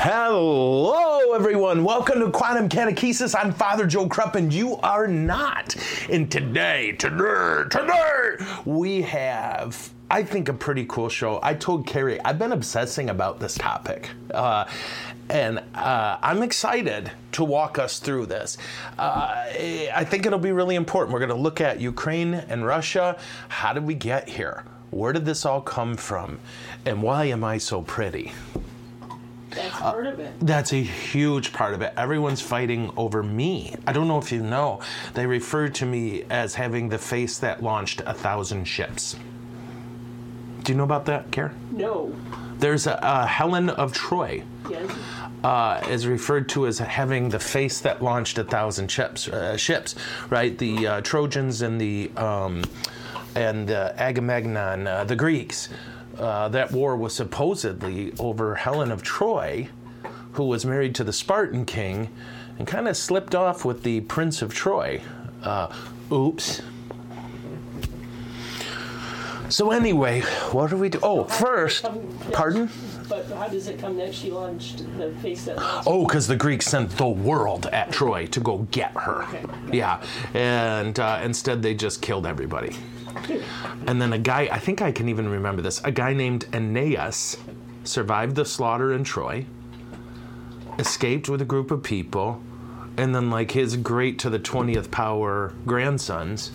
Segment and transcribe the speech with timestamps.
[0.00, 1.82] Hello, everyone.
[1.82, 3.34] Welcome to Quantum Catechesis.
[3.36, 5.74] I'm Father Joe Krupp, and you are not.
[6.08, 11.40] And today, today, today, we have, I think, a pretty cool show.
[11.42, 14.10] I told Carrie, I've been obsessing about this topic.
[14.32, 14.66] Uh,
[15.30, 18.56] and uh, I'm excited to walk us through this.
[19.00, 19.46] Uh,
[19.92, 21.12] I think it'll be really important.
[21.12, 23.18] We're going to look at Ukraine and Russia.
[23.48, 24.62] How did we get here?
[24.90, 26.38] Where did this all come from?
[26.86, 28.30] And why am I so pretty?
[29.58, 30.32] That's part of it.
[30.40, 31.92] That's a huge part of it.
[31.96, 33.74] Everyone's fighting over me.
[33.86, 34.80] I don't know if you know,
[35.14, 39.16] they refer to me as having the face that launched a thousand ships.
[40.62, 41.56] Do you know about that, Karen?
[41.72, 42.14] No.
[42.58, 44.42] There's a, a Helen of Troy.
[44.70, 44.90] Yes.
[45.42, 49.28] Uh, is referred to as having the face that launched a thousand ships.
[49.28, 49.94] Uh, ships,
[50.30, 50.58] right?
[50.58, 52.64] The uh, Trojans and the um,
[53.34, 55.68] and uh, Agamemnon, uh, the Greeks.
[56.18, 59.68] Uh, that war was supposedly over Helen of Troy,
[60.32, 62.10] who was married to the Spartan king,
[62.58, 65.00] and kind of slipped off with the Prince of Troy.
[65.42, 65.72] Uh,
[66.10, 66.60] oops.
[69.48, 70.20] So anyway,
[70.52, 70.98] what do we do?
[71.02, 71.86] Oh, first,
[72.32, 72.68] pardon.
[73.08, 75.56] But how does it come that she launched the face that?
[75.86, 79.22] Oh, because the Greeks sent the world at Troy to go get her.
[79.22, 79.44] Okay.
[79.72, 80.02] Yeah,
[80.34, 82.76] and uh, instead they just killed everybody.
[83.86, 87.36] And then a guy, I think I can even remember this, a guy named Aeneas
[87.84, 89.46] survived the slaughter in Troy,
[90.78, 92.42] escaped with a group of people,
[92.96, 96.50] and then, like his great to the 20th power grandsons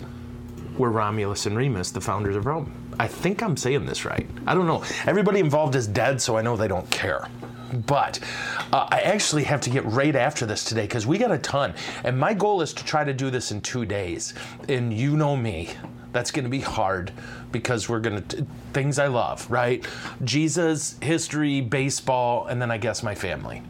[0.76, 2.70] were Romulus and Remus, the founders of Rome.
[2.98, 4.28] I think I'm saying this right.
[4.46, 4.84] I don't know.
[5.06, 7.28] Everybody involved is dead, so I know they don't care.
[7.86, 8.20] But
[8.72, 11.74] uh, I actually have to get right after this today because we got a ton.
[12.04, 14.34] And my goal is to try to do this in two days.
[14.68, 15.70] And you know me,
[16.14, 17.12] that's going to be hard
[17.52, 19.84] because we're going to, things I love, right?
[20.22, 23.62] Jesus, history, baseball, and then I guess my family.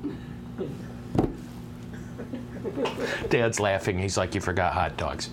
[3.29, 3.99] Dad's laughing.
[3.99, 5.31] He's like, You forgot hot dogs.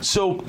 [0.00, 0.44] So,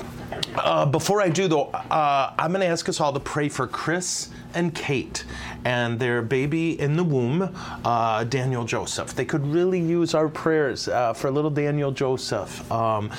[0.56, 3.66] uh, before I do, though, uh, I'm going to ask us all to pray for
[3.66, 5.24] Chris and Kate
[5.64, 7.54] and their baby in the womb,
[7.84, 9.14] uh, Daniel Joseph.
[9.14, 12.70] They could really use our prayers uh, for little Daniel Joseph.
[12.70, 13.10] Um,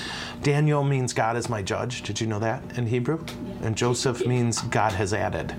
[0.43, 2.03] Daniel means God is my judge.
[2.03, 3.23] Did you know that in Hebrew?
[3.61, 5.55] And Joseph means God has added.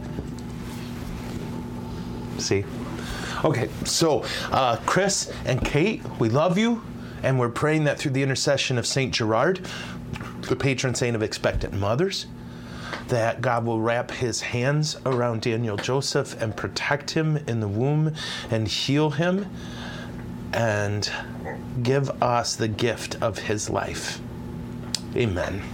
[2.38, 2.64] See?
[3.44, 6.82] Okay, so uh, Chris and Kate, we love you,
[7.26, 9.66] and we're praying that through the intercession of Saint Gerard,
[10.42, 12.26] the patron saint of expectant mothers,
[13.08, 18.14] that God will wrap his hands around Daniel Joseph and protect him in the womb
[18.48, 19.50] and heal him
[20.52, 21.10] and
[21.82, 24.20] give us the gift of his life.
[25.16, 25.64] Amen.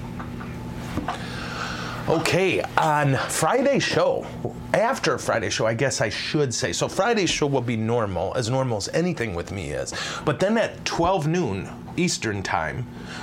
[2.08, 4.26] Okay, on Friday's show,
[4.74, 6.72] after Friday's show, I guess I should say.
[6.72, 9.94] So Friday's show will be normal, as normal as anything with me is.
[10.24, 12.82] But then at 12 noon Eastern time,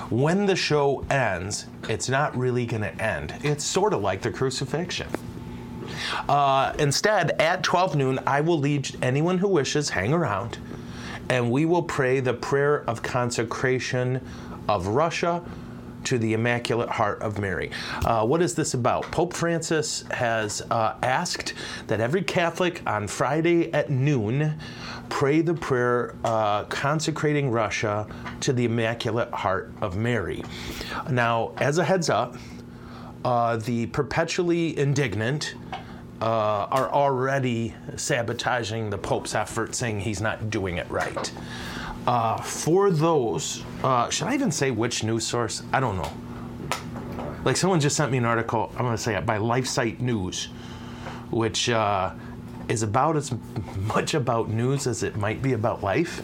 [0.09, 3.33] when the show ends, it's not really going to end.
[3.43, 5.09] It's sort of like the crucifixion.
[6.29, 10.57] Uh, instead, at 12 noon, I will lead anyone who wishes hang around,
[11.27, 14.25] and we will pray the prayer of consecration
[14.69, 15.43] of Russia
[16.05, 17.71] to the Immaculate Heart of Mary.
[18.05, 19.03] Uh, what is this about?
[19.11, 21.53] Pope Francis has uh, asked
[21.87, 24.55] that every Catholic on Friday at noon
[25.09, 28.07] pray the prayer uh, consecrating Russia
[28.41, 30.43] to the Immaculate Heart of Mary.
[31.09, 32.35] Now, as a heads up,
[33.25, 35.55] uh, the perpetually indignant
[36.21, 41.31] uh, are already sabotaging the Pope's effort, saying he's not doing it right.
[42.07, 45.63] Uh, for those, uh, should I even say which news source?
[45.71, 46.11] I don't know.
[47.45, 50.49] Like someone just sent me an article, I'm going to say it by LifeSite News,
[51.31, 52.13] which uh,
[52.67, 53.33] is about as
[53.77, 56.21] much about news as it might be about life.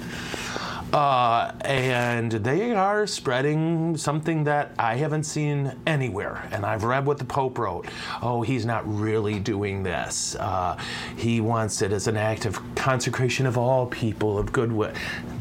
[0.95, 6.47] Uh, and they are spreading something that I haven't seen anywhere.
[6.53, 7.85] And I've read what the Pope wrote.
[8.21, 10.37] Oh, he's not really doing this.
[10.39, 10.79] Uh,
[11.17, 14.93] he wants it as an act of consecration of all people, of goodwill.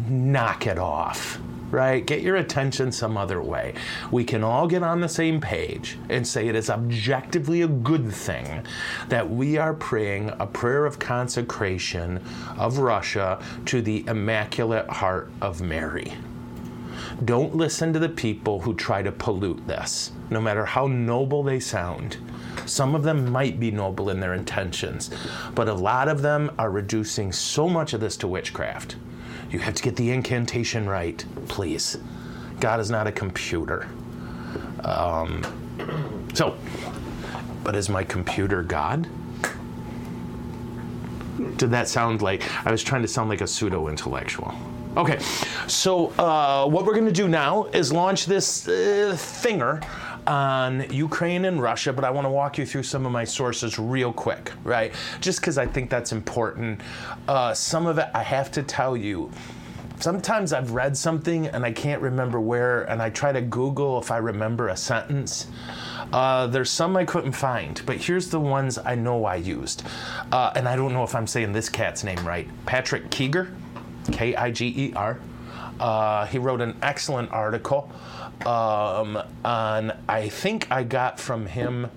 [0.09, 1.39] Knock it off
[1.75, 2.07] right?
[2.07, 3.75] Get your attention some other way.
[4.13, 8.13] We can all get on the same page and say it is objectively a good
[8.13, 8.63] thing
[9.09, 12.23] that we are praying a prayer of consecration
[12.57, 16.15] of Russia to the Immaculate Heart of Mary.
[17.25, 21.59] Don't listen to the people who try to pollute this, no matter how noble they
[21.59, 22.17] sound.
[22.67, 25.11] Some of them might be noble in their intentions,
[25.55, 28.97] but a lot of them are reducing so much of this to witchcraft.
[29.55, 31.97] You have to get the incantation right, please.
[32.59, 33.87] God is not a computer.
[34.83, 35.45] Um,
[36.35, 36.57] so,
[37.63, 39.07] but is my computer God?
[41.57, 44.53] Did that sound like I was trying to sound like a pseudo intellectual?
[44.97, 45.21] Okay,
[45.69, 49.87] so uh, what we're going to do now is launch this uh, thinger
[50.27, 53.79] on Ukraine and Russia, but I want to walk you through some of my sources
[53.79, 54.93] real quick, right?
[55.21, 56.81] Just because I think that's important.
[57.29, 59.31] Uh, some of it I have to tell you.
[60.01, 64.11] Sometimes I've read something and I can't remember where, and I try to Google if
[64.11, 65.47] I remember a sentence.
[66.13, 69.85] Uh, there's some I couldn't find, but here's the ones I know I used.
[70.33, 72.49] Uh, and I don't know if I'm saying this cat's name right.
[72.67, 73.55] Patrick Kiger,
[74.13, 75.19] K I G E R.
[75.81, 77.91] Uh, he wrote an excellent article
[78.47, 81.91] um, on, I think I got from him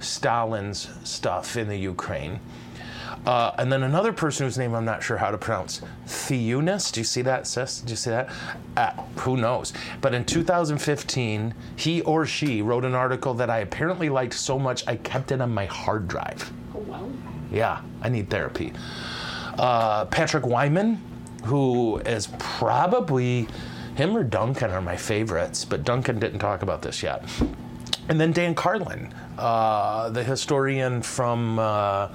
[0.00, 2.40] Stalin's stuff in the Ukraine.
[3.26, 6.90] Uh, and then another person whose name I'm not sure how to pronounce, Theunis.
[6.90, 7.80] Do you see that, sis?
[7.80, 8.30] Do you see that?
[8.76, 8.90] Uh,
[9.20, 9.72] who knows?
[10.00, 14.86] But in 2015, he or she wrote an article that I apparently liked so much
[14.88, 16.52] I kept it on my hard drive.
[16.74, 17.08] Oh, wow.
[17.52, 18.72] Yeah, I need therapy.
[19.56, 21.00] Uh, Patrick Wyman,
[21.44, 23.46] who is probably
[23.94, 27.24] him or Duncan are my favorites, but Duncan didn't talk about this yet.
[28.08, 32.08] And then Dan Carlin, uh, the historian from, uh,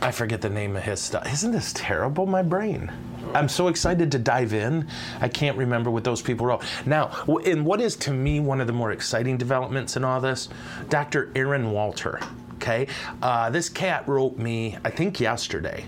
[0.00, 1.30] I forget the name of his stuff.
[1.32, 2.90] Isn't this terrible, my brain?
[3.34, 4.88] I'm so excited to dive in.
[5.20, 6.64] I can't remember what those people wrote.
[6.84, 7.10] Now,
[7.44, 10.48] in what is to me one of the more exciting developments in all this,
[10.88, 11.30] Dr.
[11.34, 12.20] Aaron Walter.
[12.56, 12.86] Okay,
[13.22, 15.84] uh, this cat wrote me, I think yesterday.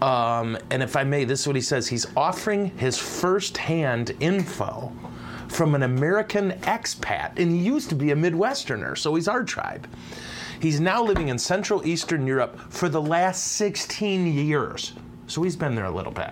[0.00, 1.88] Um, and if I may, this is what he says.
[1.88, 4.92] He's offering his first-hand info
[5.48, 9.88] from an American expat, and he used to be a Midwesterner, so he's our tribe.
[10.60, 14.92] He's now living in Central Eastern Europe for the last 16 years,
[15.26, 16.30] so he's been there a little bit.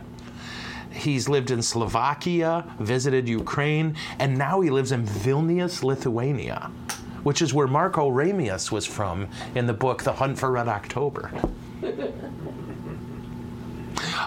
[0.92, 6.70] He's lived in Slovakia, visited Ukraine, and now he lives in Vilnius, Lithuania,
[7.22, 11.30] which is where Marco Aurelius was from in the book The Hunt for Red October.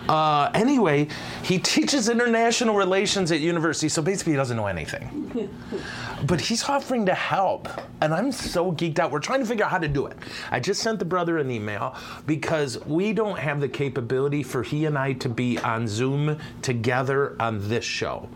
[0.07, 1.07] Uh, anyway,
[1.44, 5.50] he teaches international relations at university, so basically he doesn't know anything.
[6.25, 7.68] but he's offering to help,
[8.01, 9.12] and I'm so geeked out.
[9.12, 10.18] We're trying to figure out how to do it.
[10.51, 11.95] I just sent the brother an email
[12.25, 17.36] because we don't have the capability for he and I to be on Zoom together
[17.39, 18.30] on this show.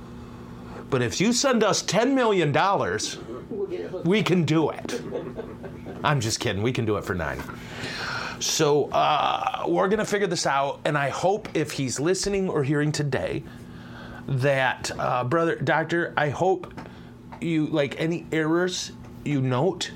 [0.90, 4.06] But if you send us $10 million, We'll get it hooked.
[4.06, 5.02] we can do it.
[6.04, 6.62] I'm just kidding.
[6.62, 7.42] We can do it for nine.
[8.44, 12.92] So uh, we're gonna figure this out, and I hope if he's listening or hearing
[12.92, 13.42] today,
[14.28, 16.74] that uh, brother doctor, I hope
[17.40, 18.92] you like any errors
[19.24, 19.92] you note.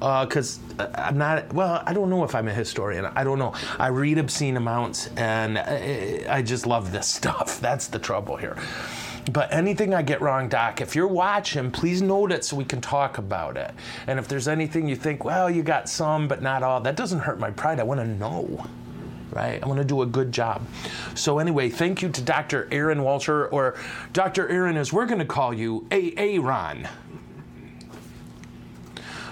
[0.00, 3.06] Because uh, I'm not, well, I don't know if I'm a historian.
[3.06, 3.54] I don't know.
[3.78, 7.60] I read obscene amounts and I, I just love this stuff.
[7.60, 8.58] That's the trouble here.
[9.32, 12.80] But anything I get wrong, Doc, if you're watching, please note it so we can
[12.80, 13.72] talk about it.
[14.06, 17.20] And if there's anything you think, well, you got some, but not all, that doesn't
[17.20, 17.80] hurt my pride.
[17.80, 18.66] I want to know.
[19.30, 19.62] Right?
[19.62, 20.62] I want to do a good job.
[21.14, 22.68] So, anyway, thank you to Dr.
[22.70, 23.74] Aaron Walter, or
[24.12, 24.48] Dr.
[24.48, 26.86] Aaron, as we're going to call you, Aaron.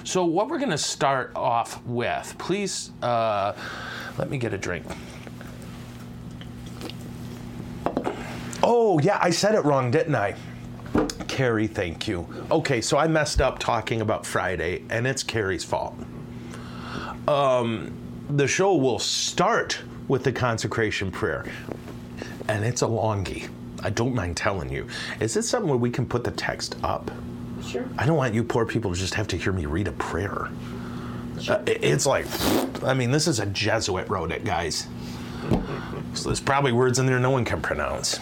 [0.03, 3.53] So, what we're going to start off with, please uh,
[4.19, 4.87] let me get a drink.
[8.63, 10.37] Oh, yeah, I said it wrong, didn't I?
[11.27, 12.27] Carrie, thank you.
[12.51, 15.95] Okay, so I messed up talking about Friday, and it's Carrie's fault.
[17.27, 17.93] Um,
[18.31, 21.45] the show will start with the consecration prayer,
[22.49, 23.49] and it's a longie.
[23.83, 24.87] I don't mind telling you.
[25.21, 27.11] Is this something where we can put the text up?
[27.67, 27.89] Sure.
[27.99, 30.49] I don't want you poor people to just have to hear me read a prayer.
[31.49, 32.27] Uh, it's like,
[32.85, 34.87] I mean, this is a Jesuit wrote it, guys.
[36.15, 38.21] So there's probably words in there no one can pronounce.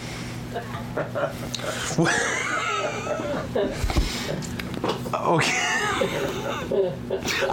[5.14, 5.71] okay.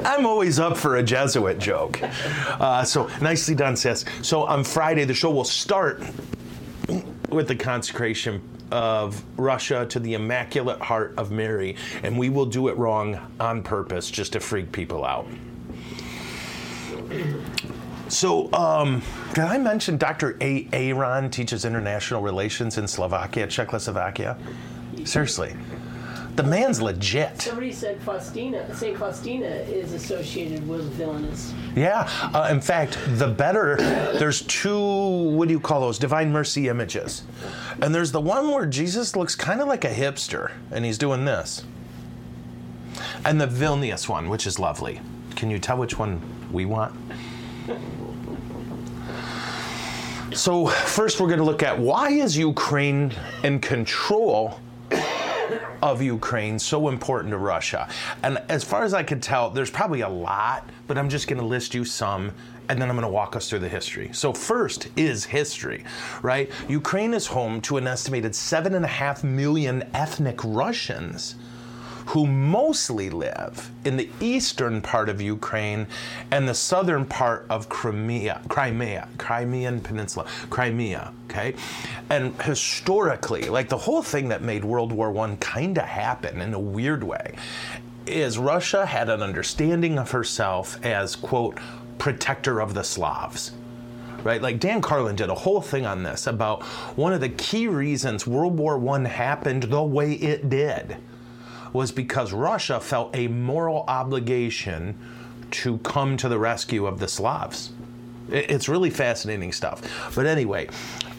[0.04, 2.00] I'm always up for a Jesuit joke.
[2.02, 4.04] Uh, so nicely done, sis.
[4.22, 6.02] So on Friday, the show will start
[7.30, 12.68] with the consecration of Russia to the Immaculate Heart of Mary, and we will do
[12.68, 15.28] it wrong on purpose just to freak people out.
[18.10, 19.02] So, um,
[19.34, 20.38] did I mention Dr.
[20.42, 20.68] A.
[20.72, 24.38] Aaron teaches international relations in Slovakia, Czechoslovakia?
[25.04, 25.56] Seriously,
[26.38, 27.42] the man's legit.
[27.42, 28.98] Somebody said Faustina, St.
[28.98, 31.52] Faustina is associated with Vilnius.
[31.76, 32.08] Yeah.
[32.34, 33.76] Uh, in fact, the better,
[34.20, 35.98] there's two, what do you call those?
[35.98, 37.24] Divine Mercy images.
[37.82, 41.26] And there's the one where Jesus looks kind of like a hipster and he's doing
[41.26, 41.66] this.
[43.26, 45.02] And the Vilnius one, which is lovely.
[45.36, 46.22] Can you tell which one
[46.52, 46.96] we want?
[50.34, 53.12] So, first, we're going to look at why is Ukraine
[53.44, 54.60] in control
[55.82, 57.90] of Ukraine so important to Russia?
[58.24, 61.40] And as far as I can tell, there's probably a lot, but I'm just going
[61.40, 62.34] to list you some.
[62.70, 64.10] and then I'm going to walk us through the history.
[64.14, 65.86] So, first is history,
[66.22, 66.52] right?
[66.68, 71.36] Ukraine is home to an estimated seven and a half million ethnic Russians
[72.08, 75.86] who mostly live in the eastern part of Ukraine
[76.32, 81.54] and the southern part of Crimea, Crimea, Crimean Peninsula, Crimea, okay?
[82.10, 86.54] And historically, like the whole thing that made World War I kind of happen in
[86.54, 87.36] a weird way
[88.06, 91.60] is Russia had an understanding of herself as, quote,
[91.98, 93.52] protector of the Slavs
[94.24, 94.42] right?
[94.42, 96.64] Like Dan Carlin did a whole thing on this about
[96.98, 100.98] one of the key reasons World War I happened the way it did
[101.74, 104.98] was because Russia felt a moral obligation
[105.52, 107.72] to come to the rescue of the Slavs.
[108.30, 110.12] It's really fascinating stuff.
[110.14, 110.68] But anyway,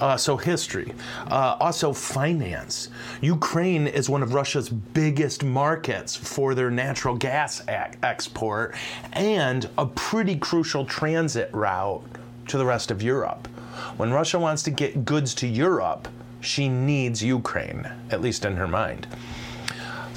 [0.00, 0.92] uh, so history.
[1.30, 2.90] Uh, also, finance.
[3.22, 8.74] Ukraine is one of Russia's biggest markets for their natural gas export
[9.14, 12.02] and a pretty crucial transit route
[12.48, 13.48] to the rest of Europe.
[13.96, 16.08] When Russia wants to get goods to Europe,
[16.40, 19.06] she needs Ukraine, at least in her mind.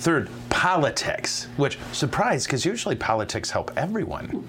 [0.01, 4.48] Third, politics, which surprise because usually politics help everyone.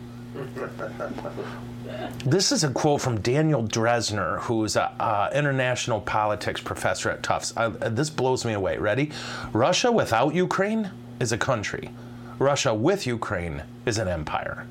[2.25, 4.89] This is a quote from Daniel Drezner, who's an
[5.35, 7.55] international politics professor at Tufts.
[7.55, 8.79] I, this blows me away.
[8.79, 9.11] Ready?
[9.53, 10.91] Russia without Ukraine
[11.21, 11.91] is a country.
[12.39, 14.67] Russia with Ukraine is an empire.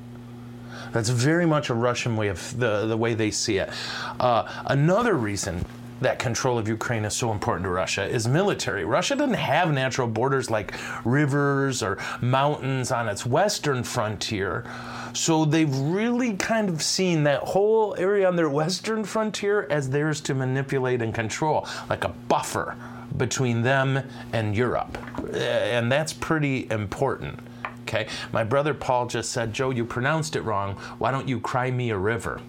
[0.90, 3.70] That's very much a Russian way of the, the way they see it.
[4.18, 5.64] Uh, another reason
[6.02, 8.84] that control of Ukraine is so important to Russia is military.
[8.84, 14.64] Russia doesn't have natural borders like rivers or mountains on its western frontier.
[15.12, 20.20] So they've really kind of seen that whole area on their western frontier as theirs
[20.22, 22.76] to manipulate and control, like a buffer
[23.16, 24.96] between them and Europe.
[25.34, 27.38] And that's pretty important.
[27.82, 30.76] Okay, my brother Paul just said, Joe, you pronounced it wrong.
[30.98, 32.40] Why don't you cry me a river?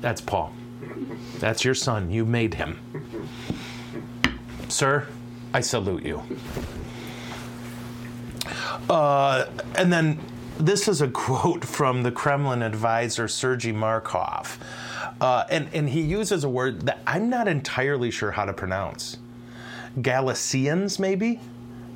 [0.00, 0.52] That's Paul.
[1.38, 2.10] That's your son.
[2.10, 2.78] You made him.
[4.68, 5.06] Sir,
[5.52, 6.22] I salute you.
[8.88, 10.18] Uh, and then
[10.58, 14.58] this is a quote from the Kremlin advisor Sergei Markov.
[15.20, 19.18] Uh, and, and he uses a word that I'm not entirely sure how to pronounce.
[20.02, 21.40] Galicians, maybe?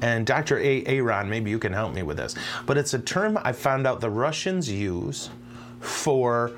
[0.01, 0.59] And Dr.
[0.59, 0.85] A.
[0.87, 2.35] Aaron, maybe you can help me with this.
[2.67, 5.31] But it's a term I found out the Russians use
[5.81, 6.53] for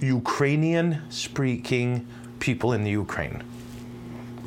[0.00, 2.06] Ukrainian speaking
[2.38, 3.42] people in the Ukraine.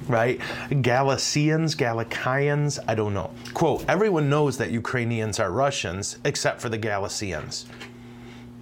[0.08, 0.42] Right?
[0.82, 3.32] Galicians, Galicians, I don't know.
[3.54, 7.66] Quote, everyone knows that Ukrainians are Russians except for the Galicians.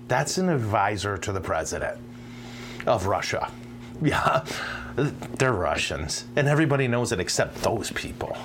[0.07, 1.97] That's an advisor to the president
[2.85, 3.51] of Russia.
[3.99, 4.45] Yeah,
[4.95, 6.25] they're Russians.
[6.35, 8.37] And everybody knows it except those people.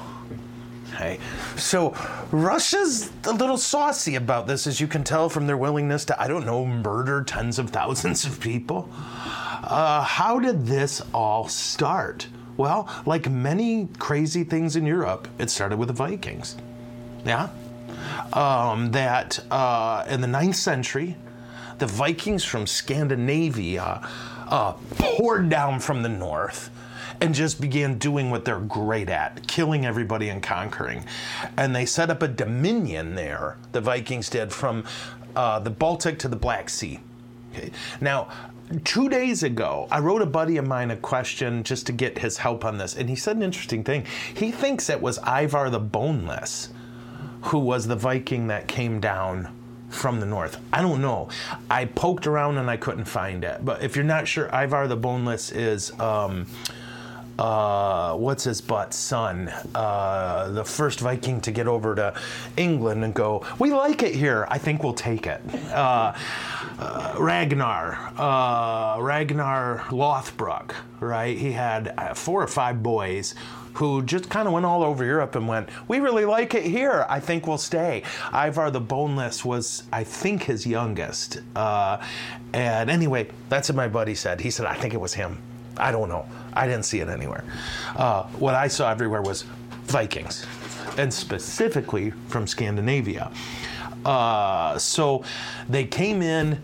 [0.95, 1.19] Okay.
[1.57, 1.95] So
[2.31, 6.29] Russia's a little saucy about this, as you can tell from their willingness to, I
[6.29, 8.89] don't know, murder tens of thousands of people.
[8.95, 12.27] Uh, how did this all start?
[12.57, 16.57] Well, like many crazy things in Europe, it started with the Vikings.
[17.25, 17.49] Yeah?
[18.33, 21.17] Um, that uh, in the ninth century,
[21.79, 24.07] the Vikings from Scandinavia
[24.49, 26.71] uh, poured down from the north
[27.23, 31.05] and just began doing what they're great at killing everybody and conquering.
[31.57, 34.85] And they set up a dominion there, the Vikings did, from
[35.37, 36.99] uh, the Baltic to the Black Sea.
[37.53, 37.71] Okay.
[38.01, 38.29] Now,
[38.85, 42.39] two days ago, I wrote a buddy of mine a question just to get his
[42.39, 44.05] help on this, and he said an interesting thing.
[44.35, 46.71] He thinks it was Ivar the Boneless
[47.43, 49.49] who was the Viking that came down
[49.89, 50.59] from the north.
[50.73, 51.29] I don't know.
[51.71, 53.65] I poked around and I couldn't find it.
[53.65, 55.99] But if you're not sure, Ivar the Boneless is.
[56.01, 56.47] Um,
[57.39, 62.15] uh, what's his butt son, uh, the first Viking to get over to
[62.57, 64.47] England and go, we like it here.
[64.51, 65.41] I think we'll take it.
[65.73, 66.15] Uh,
[66.79, 71.37] uh Ragnar, uh, Ragnar Lothbrok, right?
[71.37, 73.35] He had uh, four or five boys
[73.75, 77.07] who just kind of went all over Europe and went, We really like it here.
[77.09, 78.03] I think we'll stay.
[78.33, 81.41] Ivar the Boneless was, I think, his youngest.
[81.57, 82.05] Uh,
[82.53, 84.41] and anyway, that's what my buddy said.
[84.41, 85.39] He said, I think it was him.
[85.77, 86.27] I don't know.
[86.53, 87.45] I didn't see it anywhere.
[87.97, 89.45] Uh, what I saw everywhere was
[89.85, 90.47] Vikings,
[90.99, 93.31] and specifically from Scandinavia.
[94.05, 95.25] Uh, so
[95.69, 96.61] they came in,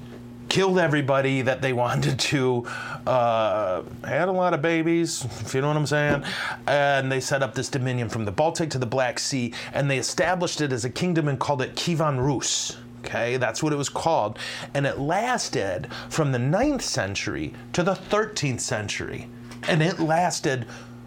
[0.48, 2.66] killed everybody that they wanted to,
[3.06, 6.24] uh, had a lot of babies, if you know what I'm saying,
[6.66, 9.98] and they set up this dominion from the Baltic to the Black Sea, and they
[9.98, 12.76] established it as a kingdom and called it Kievan Rus.
[12.98, 14.38] Okay, that's what it was called.
[14.74, 19.28] And it lasted from the 9th century to the 13th century.
[19.68, 20.66] And it lasted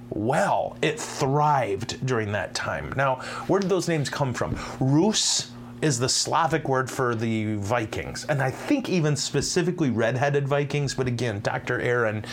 [0.10, 0.78] well.
[0.82, 2.94] It thrived during that time.
[2.96, 3.16] Now,
[3.48, 4.58] where did those names come from?
[4.80, 8.26] Rus is the Slavic word for the Vikings.
[8.26, 11.82] And I think even specifically red-headed Vikings, but again, Dr.
[11.82, 12.24] Aaron,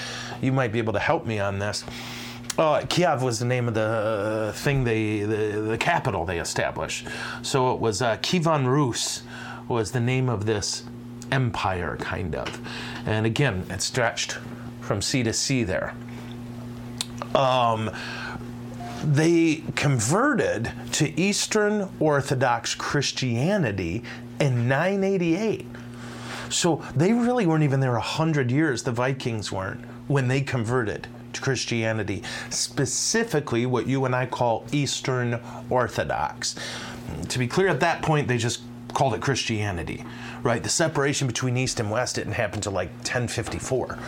[0.43, 1.85] you might be able to help me on this.
[2.59, 7.07] Uh, Kiev was the name of the thing they, the, the capital they established.
[7.43, 9.23] So it was uh, Kievan Rus
[9.68, 10.82] was the name of this
[11.30, 12.60] empire, kind of.
[13.06, 14.38] And again, it stretched
[14.80, 15.94] from sea to sea there.
[17.34, 17.90] Um,
[19.04, 24.02] they converted to Eastern Orthodox Christianity
[24.40, 25.66] in 988.
[26.50, 31.40] So they really weren't even there 100 years, the Vikings weren't, when they converted to
[31.40, 36.56] Christianity, specifically what you and I call Eastern Orthodox.
[37.28, 38.62] To be clear, at that point, they just
[38.95, 40.04] called it Christianity,
[40.42, 40.62] right?
[40.62, 43.99] The separation between East and West didn't happen until like 1054.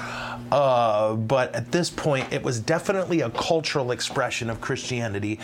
[0.50, 5.38] Uh, but at this point, it was definitely a cultural expression of Christianity,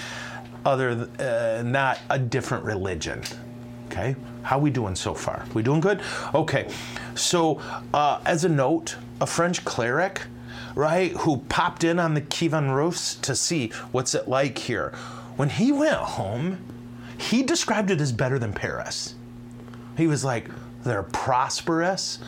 [0.64, 3.22] other uh, not a different religion.
[3.86, 5.44] Okay, how we doing so far?
[5.54, 6.02] We doing good?
[6.34, 6.68] Okay,
[7.14, 7.60] so
[7.94, 10.22] uh, as a note, a French cleric,
[10.74, 14.92] right, who popped in on the Kievan Rus to see what's it like here.
[15.36, 16.58] When he went home,
[17.18, 19.14] he described it as better than Paris.
[19.96, 20.48] He was like,
[20.82, 22.18] they're prosperous,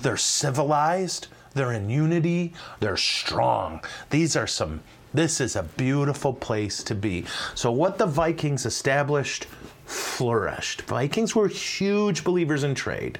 [0.00, 3.80] they're civilized, they're in unity, they're strong.
[4.10, 4.82] These are some,
[5.14, 7.24] this is a beautiful place to be.
[7.54, 9.46] So, what the Vikings established
[9.88, 10.82] flourished.
[10.82, 13.18] Vikings were huge believers in trade,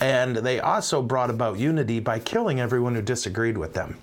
[0.00, 3.98] and they also brought about unity by killing everyone who disagreed with them.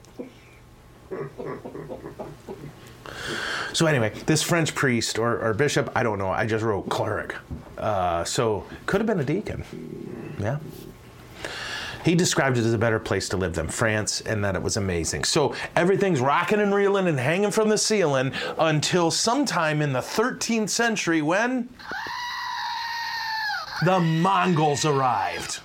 [3.74, 6.30] So anyway, this French priest or, or, bishop, I don't know.
[6.30, 7.36] I just wrote cleric.
[7.78, 9.64] Uh, so could have been a deacon.
[10.40, 10.58] Yeah.
[12.04, 14.76] He described it as a better place to live than France and that it was
[14.76, 15.24] amazing.
[15.24, 20.70] So everything's rocking and reeling and hanging from the ceiling until sometime in the 13th
[20.70, 21.70] century when
[23.86, 25.60] the Mongols arrived.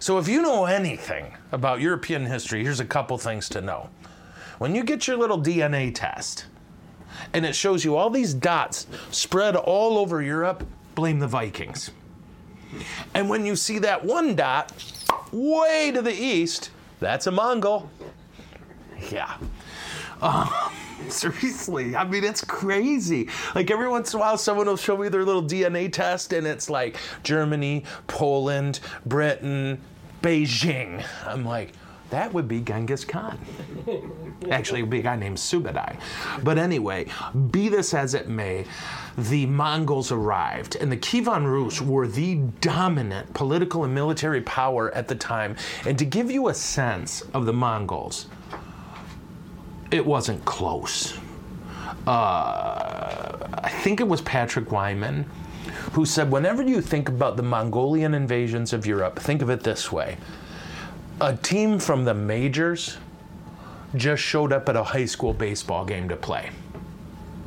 [0.00, 3.90] So if you know anything about European history, here's a couple things to know.
[4.58, 6.46] When you get your little DNA test
[7.32, 11.90] and it shows you all these dots spread all over Europe, blame the Vikings.
[13.14, 14.72] And when you see that one dot
[15.32, 17.88] way to the east, that's a Mongol.
[19.10, 19.36] Yeah.
[20.20, 20.50] Um,
[21.08, 23.28] seriously, I mean, it's crazy.
[23.54, 26.46] Like every once in a while, someone will show me their little DNA test, and
[26.46, 29.80] it's like Germany, Poland, Britain,
[30.22, 31.04] Beijing.
[31.24, 31.72] I'm like,
[32.10, 33.38] that would be Genghis Khan.
[34.50, 35.98] Actually, it would be a guy named Subadai.
[36.42, 37.06] But anyway,
[37.50, 38.64] be this as it may,
[39.16, 45.08] the Mongols arrived, and the Kievan Rus were the dominant political and military power at
[45.08, 45.56] the time.
[45.86, 48.26] And to give you a sense of the Mongols,
[49.90, 51.18] it wasn't close.
[52.06, 55.28] Uh, I think it was Patrick Wyman
[55.92, 59.90] who said, whenever you think about the Mongolian invasions of Europe, think of it this
[59.92, 60.16] way
[61.20, 62.96] a team from the majors
[63.96, 66.50] just showed up at a high school baseball game to play.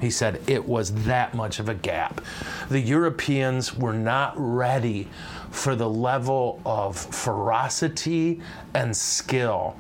[0.02, 2.22] He said it was that much of a gap.
[2.70, 5.08] The Europeans were not ready
[5.52, 8.42] for the level of ferocity
[8.74, 9.76] and skill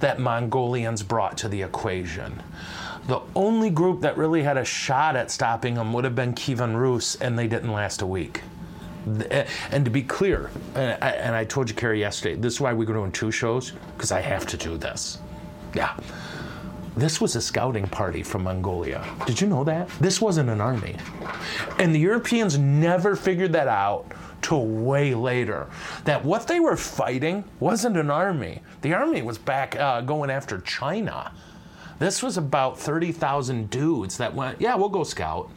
[0.00, 2.42] that Mongolians brought to the equation.
[3.06, 6.74] The only group that really had a shot at stopping them would have been Kievan
[6.74, 8.42] Rus, and they didn't last a week.
[9.06, 12.72] And to be clear, and I, and I told you, Carrie, yesterday, this is why
[12.72, 15.18] we're doing two shows, because I have to do this.
[15.74, 15.96] Yeah.
[16.96, 19.04] This was a scouting party from Mongolia.
[19.26, 19.88] Did you know that?
[20.00, 20.96] This wasn't an army.
[21.78, 24.10] And the Europeans never figured that out
[24.42, 25.66] till way later.
[26.04, 28.62] That what they were fighting wasn't an army.
[28.80, 31.32] The army was back uh, going after China.
[31.98, 35.50] This was about 30,000 dudes that went, yeah, we'll go scout.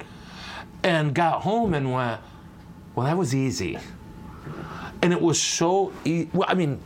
[0.84, 2.22] And got home and went,
[3.00, 3.78] well, that was easy.
[5.02, 6.82] And it was so, e- well, I mean,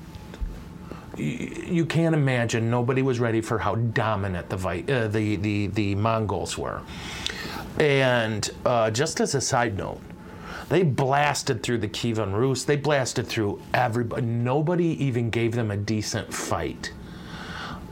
[1.17, 6.55] you can't imagine nobody was ready for how dominant the uh, the, the the Mongols
[6.55, 6.81] were.
[7.79, 10.01] And uh, just as a side note,
[10.69, 12.63] they blasted through the Kievan Rus.
[12.63, 14.21] They blasted through everybody.
[14.21, 16.93] Nobody even gave them a decent fight.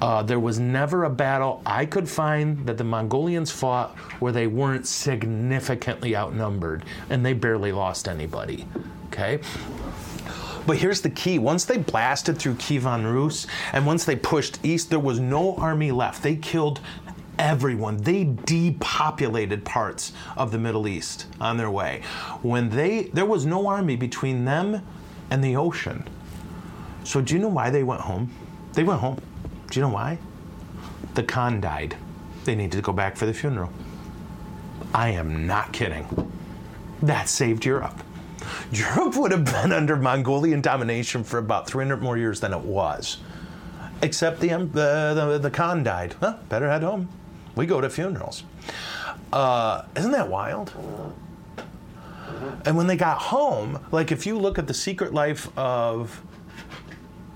[0.02, 4.48] Uh, there was never a battle I could find that the Mongolians fought where they
[4.48, 8.66] weren't significantly outnumbered, and they barely lost anybody.
[9.08, 9.40] Okay?
[10.66, 11.40] But here's the key.
[11.40, 15.92] Once they blasted through Kievan Rus and once they pushed east, there was no army
[15.92, 16.22] left.
[16.22, 16.82] They killed
[17.40, 17.98] everyone.
[17.98, 22.04] They depopulated parts of the Middle East on their way.
[22.44, 24.86] When they there was no army between them
[25.32, 26.08] and the ocean.
[27.04, 28.32] So do you know why they went home?
[28.74, 29.20] They went home.
[29.72, 30.18] Do you know why?
[31.16, 31.96] The Khan died.
[32.44, 33.72] They needed to go back for the funeral.
[34.94, 36.30] I am not kidding.
[37.02, 38.04] That saved Europe.
[38.72, 43.18] Europe would have been under Mongolian domination for about 300 more years than it was.
[44.02, 46.16] Except the, the, the, the Khan died.
[46.20, 47.08] Huh, better head home.
[47.56, 48.44] We go to funerals.
[49.32, 50.74] Uh, isn't that wild?
[52.66, 56.22] And when they got home, like if you look at the secret life of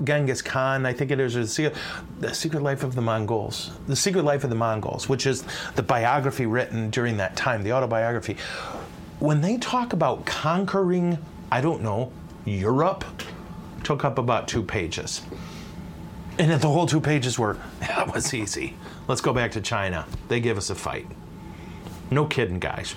[0.03, 1.75] Genghis Khan, I think it is, or the secret,
[2.19, 5.83] the secret life of the Mongols, the secret life of the Mongols, which is the
[5.83, 8.37] biography written during that time, the autobiography.
[9.19, 11.17] When they talk about conquering,
[11.51, 12.11] I don't know,
[12.43, 13.05] Europe,
[13.83, 15.21] took up about two pages.
[16.37, 18.75] And the whole two pages were, that was easy.
[19.07, 20.05] Let's go back to China.
[20.27, 21.07] They give us a fight.
[22.11, 22.95] No kidding, guys.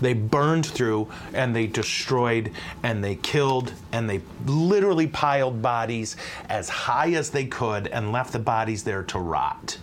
[0.00, 6.16] They burned through and they destroyed and they killed and they literally piled bodies
[6.48, 9.78] as high as they could and left the bodies there to rot.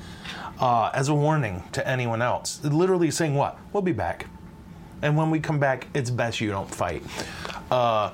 [0.59, 3.59] Uh, as a warning to anyone else, literally saying, What?
[3.73, 4.27] We'll be back.
[5.01, 7.03] And when we come back, it's best you don't fight.
[7.69, 8.13] Uh,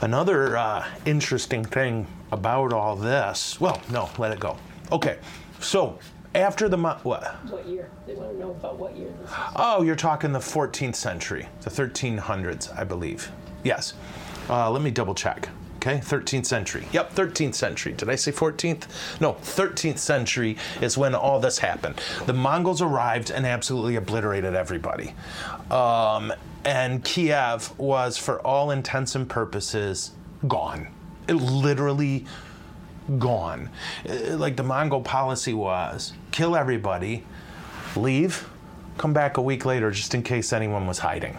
[0.00, 4.56] another uh, interesting thing about all this, well, no, let it go.
[4.90, 5.18] Okay,
[5.60, 5.98] so
[6.36, 7.24] after the what?
[7.50, 7.90] What year?
[8.06, 9.36] They want to know about what year this is.
[9.56, 13.30] Oh, you're talking the 14th century, the 1300s, I believe.
[13.64, 13.94] Yes.
[14.48, 15.48] Uh, let me double check.
[15.76, 16.86] Okay, 13th century.
[16.92, 17.92] Yep, 13th century.
[17.92, 19.20] Did I say 14th?
[19.20, 22.00] No, 13th century is when all this happened.
[22.26, 25.14] The Mongols arrived and absolutely obliterated everybody.
[25.70, 26.32] Um,
[26.64, 30.10] and Kiev was, for all intents and purposes,
[30.48, 30.88] gone.
[31.28, 32.26] It literally
[33.18, 33.70] gone.
[34.08, 37.24] Uh, Like the Mongol policy was kill everybody,
[37.96, 38.48] leave,
[38.98, 41.36] come back a week later just in case anyone was hiding.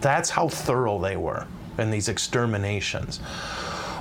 [0.00, 1.46] That's how thorough they were
[1.78, 3.20] in these exterminations.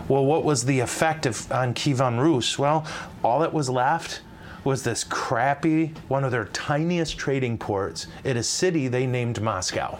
[0.08, 2.58] Well, what was the effect of, on Kievan Rus?
[2.58, 2.86] Well,
[3.23, 4.21] all that was left
[4.63, 9.97] was this crappy, one of their tiniest trading ports in a city they named Moscow.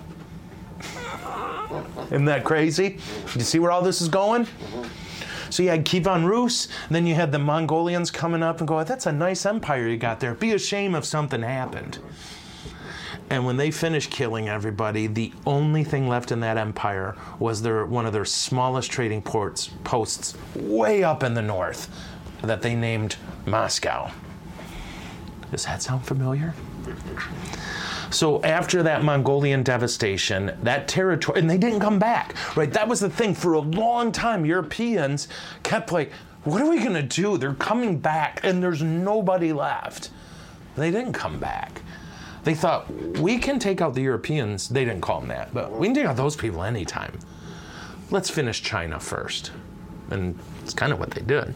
[2.06, 3.00] Isn't that crazy?
[3.36, 4.48] You see where all this is going?
[5.50, 9.06] So you had Kievan Rus, then you had the Mongolians coming up and go, that's
[9.06, 10.34] a nice empire you got there.
[10.34, 12.00] Be a shame if something happened.
[13.30, 17.86] And when they finished killing everybody, the only thing left in that empire was their
[17.86, 21.90] one of their smallest trading ports posts way up in the north
[22.42, 24.12] that they named Moscow.
[25.52, 26.54] Does that sound familiar?
[28.10, 32.72] So after that Mongolian devastation, that territory, and they didn't come back, right?
[32.72, 33.36] That was the thing.
[33.36, 35.28] For a long time, Europeans
[35.64, 36.12] kept like,
[36.44, 37.38] what are we going to do?
[37.38, 40.10] They're coming back, and there's nobody left.
[40.76, 41.82] They didn't come back.
[42.44, 42.90] They thought,
[43.20, 44.70] we can take out the Europeans.
[44.70, 47.20] They didn't call them that, but we can take out those people anytime.
[48.10, 49.52] Let's finish China first.
[50.12, 51.54] And it's kind of what they did.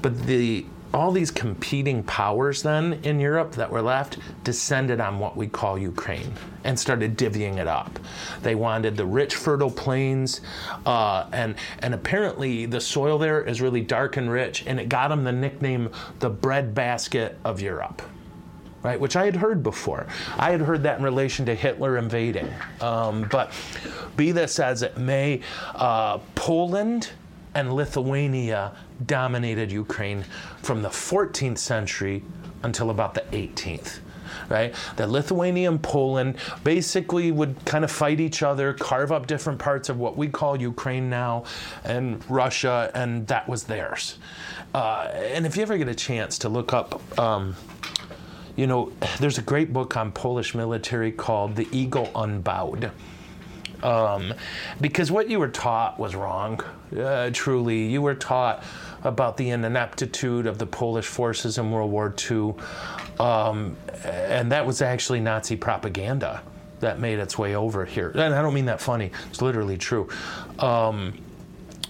[0.00, 5.36] But the all these competing powers then in Europe that were left descended on what
[5.36, 6.32] we call Ukraine
[6.64, 7.98] and started divvying it up.
[8.42, 10.40] They wanted the rich, fertile plains,
[10.86, 15.08] uh, and and apparently the soil there is really dark and rich, and it got
[15.08, 18.02] them the nickname the breadbasket of Europe.
[18.82, 20.06] Right, which I had heard before.
[20.38, 22.48] I had heard that in relation to Hitler invading.
[22.80, 23.52] Um, but
[24.16, 25.42] be this as it may,
[25.74, 27.10] uh, Poland
[27.54, 28.72] and Lithuania
[29.06, 30.24] dominated Ukraine
[30.62, 32.22] from the 14th century
[32.62, 34.00] until about the 18th.
[34.48, 34.74] Right?
[34.96, 39.88] The Lithuania and Poland basically would kind of fight each other, carve up different parts
[39.88, 41.44] of what we call Ukraine now,
[41.84, 44.18] and Russia, and that was theirs.
[44.72, 47.56] Uh, and if you ever get a chance to look up, um,
[48.54, 52.92] you know, there's a great book on Polish military called The Eagle Unbowed
[53.82, 54.34] um,
[54.80, 56.60] because what you were taught was wrong.
[56.96, 58.62] Uh, truly, you were taught
[59.04, 62.54] about the ineptitude of the Polish forces in World War II,
[63.18, 66.42] um, and that was actually Nazi propaganda
[66.80, 68.10] that made its way over here.
[68.10, 70.08] And I don't mean that funny; it's literally true.
[70.58, 71.18] Um,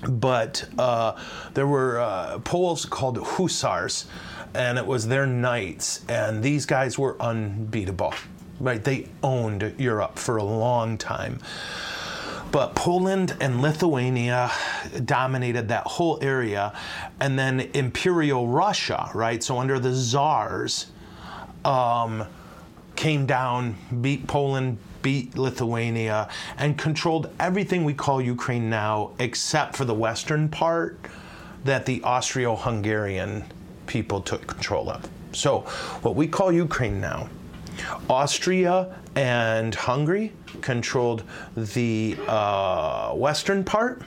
[0.09, 1.17] but uh,
[1.55, 4.07] there were uh, Poles called hussars,
[4.55, 8.15] and it was their knights, and these guys were unbeatable.
[8.61, 11.41] Right, they owned Europe for a long time.
[12.53, 14.51] But Poland and Lithuania
[15.05, 16.73] dominated that whole area,
[17.21, 19.43] and then Imperial Russia, right?
[19.43, 20.87] So under the czars,
[21.65, 22.25] um,
[22.97, 29.85] came down, beat Poland, beat Lithuania, and controlled everything we call Ukraine now, except for
[29.85, 30.99] the western part
[31.65, 33.45] that the Austro Hungarian
[33.87, 35.09] people took control of.
[35.33, 35.61] So,
[36.03, 37.29] what we call Ukraine now,
[38.09, 41.25] Austria and Hungary controlled
[41.57, 44.03] the uh, western part.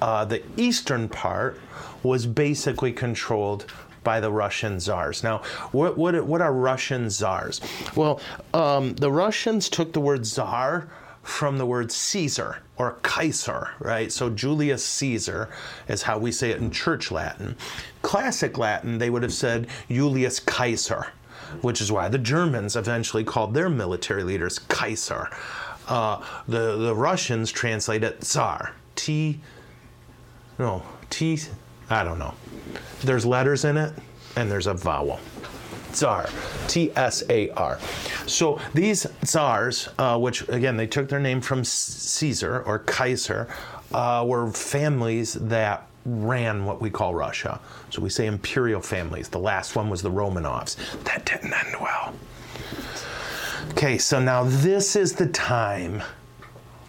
[0.00, 1.60] Uh, the eastern part
[2.02, 3.66] was basically controlled
[4.04, 5.22] by the Russian czars.
[5.22, 5.38] Now,
[5.70, 7.60] what, what, what are Russian czars?
[7.94, 8.20] Well,
[8.52, 10.88] um, the Russians took the word czar
[11.22, 14.10] from the word Caesar or Kaiser, right?
[14.10, 15.48] So Julius Caesar
[15.86, 17.56] is how we say it in church Latin.
[18.02, 21.12] Classic Latin, they would have said Julius Kaiser,
[21.60, 25.28] which is why the Germans eventually called their military leaders Kaiser.
[25.88, 28.74] Uh, the, the Russians translate it Tsar.
[28.94, 29.40] T,
[30.58, 31.38] no, T,
[31.90, 32.34] I don't know.
[33.02, 33.92] There's letters in it
[34.36, 35.20] and there's a vowel.
[35.92, 36.26] Tsar,
[36.68, 37.78] T S A R.
[38.26, 43.48] So these tsars, uh, which again they took their name from Caesar or Kaiser,
[43.92, 47.60] uh, were families that ran what we call Russia.
[47.90, 49.28] So we say imperial families.
[49.28, 50.76] The last one was the Romanovs.
[51.04, 52.14] That didn't end well.
[53.70, 56.02] Okay, so now this is the time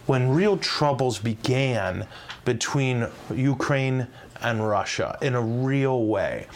[0.06, 2.06] when real troubles began
[2.44, 4.06] between Ukraine
[4.42, 6.46] and Russia in a real way.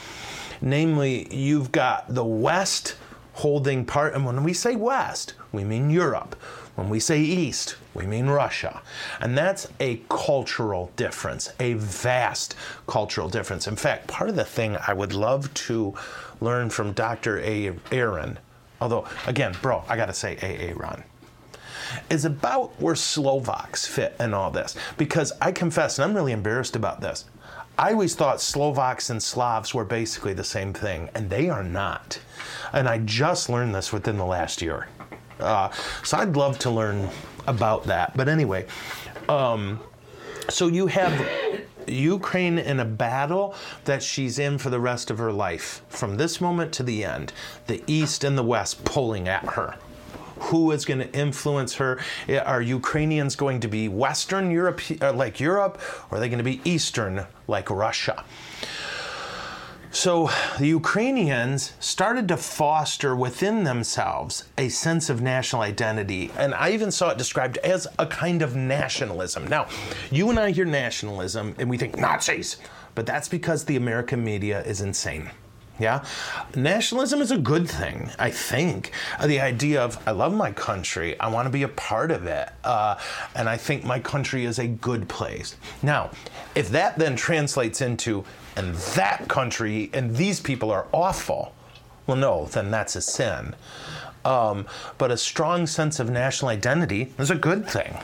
[0.60, 2.96] Namely, you've got the West
[3.34, 6.36] holding part, and when we say West, we mean Europe.
[6.78, 8.82] When we say East, we mean Russia.
[9.20, 12.54] And that's a cultural difference, a vast
[12.86, 13.66] cultural difference.
[13.66, 15.94] In fact, part of the thing I would love to
[16.40, 17.40] learn from Dr.
[17.40, 17.72] A.
[17.90, 18.38] Aaron,
[18.80, 20.70] although, again, bro, I gotta say A.
[20.70, 21.02] Aaron,
[22.10, 24.76] is about where Slovaks fit in all this.
[24.96, 27.24] Because I confess, and I'm really embarrassed about this,
[27.76, 32.20] I always thought Slovaks and Slavs were basically the same thing, and they are not.
[32.72, 34.86] And I just learned this within the last year.
[35.40, 35.70] Uh,
[36.02, 37.08] so I'd love to learn
[37.46, 38.16] about that.
[38.16, 38.66] But anyway,
[39.28, 39.80] um,
[40.48, 41.28] so you have
[41.86, 46.40] Ukraine in a battle that she's in for the rest of her life, from this
[46.40, 47.32] moment to the end.
[47.66, 49.76] The East and the West pulling at her
[50.40, 51.98] who is going to influence her?
[52.44, 56.44] Are Ukrainians going to be Western Europe, uh, like Europe, or are they going to
[56.44, 58.24] be Eastern, like Russia?
[59.98, 60.30] So
[60.60, 66.30] the Ukrainians started to foster within themselves a sense of national identity.
[66.38, 69.48] And I even saw it described as a kind of nationalism.
[69.48, 69.66] Now,
[70.12, 72.58] you and I hear nationalism and we think Nazis,
[72.94, 75.32] but that's because the American media is insane.
[75.80, 76.04] Yeah,
[76.56, 78.92] nationalism is a good thing, I think.
[79.18, 82.26] Uh, the idea of I love my country, I want to be a part of
[82.26, 82.96] it, uh,
[83.36, 85.54] and I think my country is a good place.
[85.82, 86.10] Now,
[86.56, 88.24] if that then translates into
[88.58, 91.54] and that country and these people are awful,
[92.06, 93.54] well, no, then that's a sin.
[94.24, 94.66] Um,
[94.98, 97.96] but a strong sense of national identity is a good thing.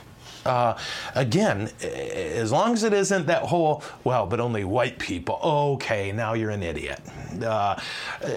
[0.46, 0.78] Uh,
[1.14, 6.34] again, as long as it isn't that whole, well, but only white people, okay, now
[6.34, 7.00] you're an idiot.
[7.42, 7.80] Uh,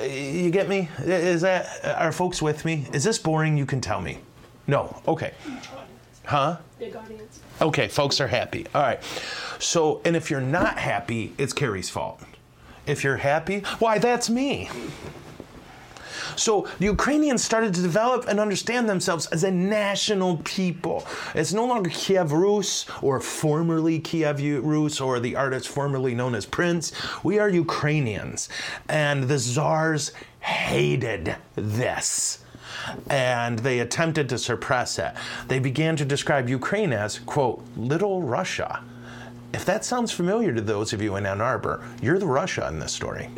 [0.03, 0.89] you get me?
[0.99, 2.87] Is that, are folks with me?
[2.93, 3.57] Is this boring?
[3.57, 4.19] You can tell me.
[4.65, 5.33] No, okay.
[6.25, 6.57] Huh?
[6.79, 7.41] Big audience.
[7.61, 8.67] Okay, folks are happy.
[8.75, 9.01] All right.
[9.59, 12.21] So, and if you're not happy, it's Carrie's fault.
[12.85, 14.69] If you're happy, why, that's me.
[16.35, 21.05] So the Ukrainians started to develop and understand themselves as a national people.
[21.33, 26.45] It's no longer Kiev Rus or formerly Kiev Rus or the artist formerly known as
[26.45, 26.91] Prince.
[27.23, 28.49] We are Ukrainians.
[28.87, 32.39] And the czars hated this
[33.09, 35.13] and they attempted to suppress it.
[35.47, 38.83] They began to describe Ukraine as, quote, little Russia.
[39.53, 42.79] If that sounds familiar to those of you in Ann Arbor, you're the Russia in
[42.79, 43.29] this story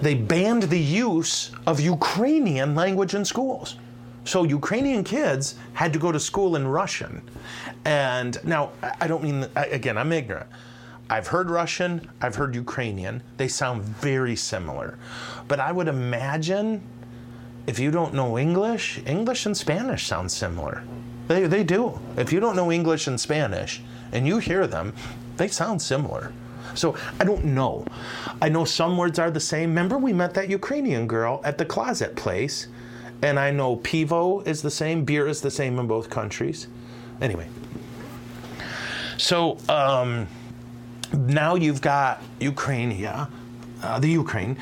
[0.00, 3.76] they banned the use of Ukrainian language in schools.
[4.24, 7.22] So Ukrainian kids had to go to school in Russian.
[7.84, 10.48] And now, I don't mean, again, I'm ignorant.
[11.08, 13.22] I've heard Russian, I've heard Ukrainian.
[13.36, 14.98] They sound very similar.
[15.46, 16.82] But I would imagine
[17.66, 20.82] if you don't know English, English and Spanish sound similar.
[21.28, 21.98] They, they do.
[22.16, 24.92] If you don't know English and Spanish and you hear them,
[25.36, 26.32] they sound similar.
[26.74, 27.84] So I don't know.
[28.40, 29.70] I know some words are the same.
[29.70, 32.68] Remember, we met that Ukrainian girl at the closet place,
[33.22, 36.68] and I know pivo is the same, beer is the same in both countries.
[37.20, 37.48] Anyway,
[39.16, 40.28] so um,
[41.12, 43.28] now you've got Ukrainia,
[43.86, 44.58] uh, the Ukraine,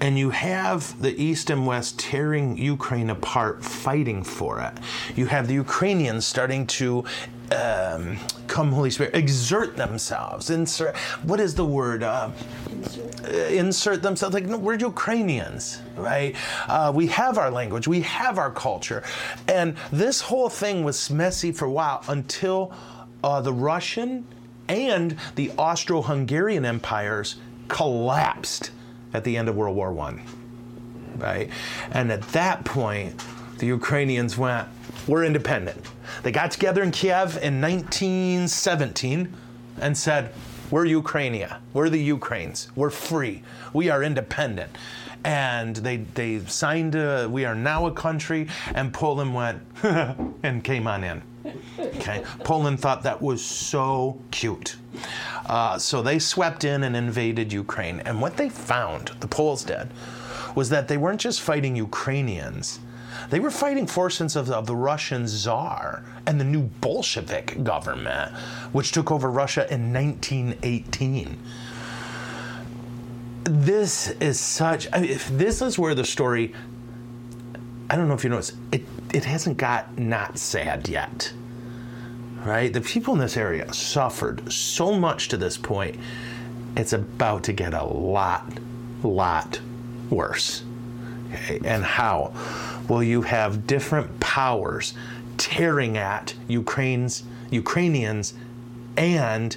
[0.00, 4.72] and you have the East and West tearing Ukraine apart, fighting for it.
[5.16, 7.04] You have the Ukrainians starting to
[7.50, 10.50] um, come, Holy Spirit, exert themselves.
[10.50, 12.02] Insert, what is the word?
[12.02, 12.30] Uh,
[12.70, 13.52] insert.
[13.52, 14.02] insert.
[14.02, 14.34] themselves.
[14.34, 16.36] Like, no, we're Ukrainians, right?
[16.68, 19.02] Uh, we have our language, we have our culture.
[19.48, 22.72] And this whole thing was messy for a while until
[23.24, 24.26] uh, the Russian
[24.68, 27.36] and the Austro Hungarian empires
[27.68, 28.70] collapsed
[29.14, 30.20] at the end of World War I.
[31.16, 31.50] Right?
[31.92, 33.20] And at that point,
[33.58, 34.68] the Ukrainians went,
[35.06, 35.84] We're independent.
[36.22, 39.32] They got together in Kiev in 1917
[39.80, 40.32] and said,
[40.70, 41.58] We're Ukrainia.
[41.72, 42.68] We're the Ukraines.
[42.74, 43.42] We're free.
[43.72, 44.70] We are independent.
[45.24, 50.86] And they, they signed, a, We are now a country, and Poland went and came
[50.86, 51.22] on in.
[51.78, 54.76] Okay, Poland thought that was so cute.
[55.46, 58.00] Uh, so they swept in and invaded Ukraine.
[58.00, 59.88] And what they found, the Poles did,
[60.54, 62.80] was that they weren't just fighting Ukrainians,
[63.30, 68.32] they were fighting forces of, of the Russian Tsar and the new Bolshevik government,
[68.72, 71.36] which took over Russia in 1918
[73.48, 74.88] this is such.
[74.92, 76.54] I mean, if this is where the story.
[77.90, 78.82] I don't know if you notice it.
[79.14, 81.32] It hasn't got not sad yet,
[82.44, 82.72] right?
[82.72, 85.96] The people in this area suffered so much to this point.
[86.76, 88.50] It's about to get a lot,
[89.02, 89.60] lot
[90.10, 90.64] worse.
[91.32, 92.32] Okay, and how?
[92.88, 94.94] Well, you have different powers
[95.36, 98.34] tearing at Ukraine's Ukrainians
[98.96, 99.56] and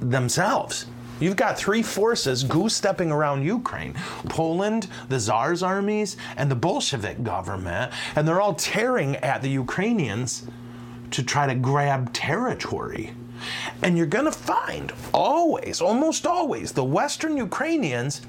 [0.00, 0.86] themselves.
[1.20, 3.94] You've got three forces goose stepping around Ukraine
[4.28, 10.44] Poland, the Tsar's armies, and the Bolshevik government, and they're all tearing at the Ukrainians
[11.12, 13.12] to try to grab territory.
[13.82, 18.22] And you're going to find always, almost always, the Western Ukrainians.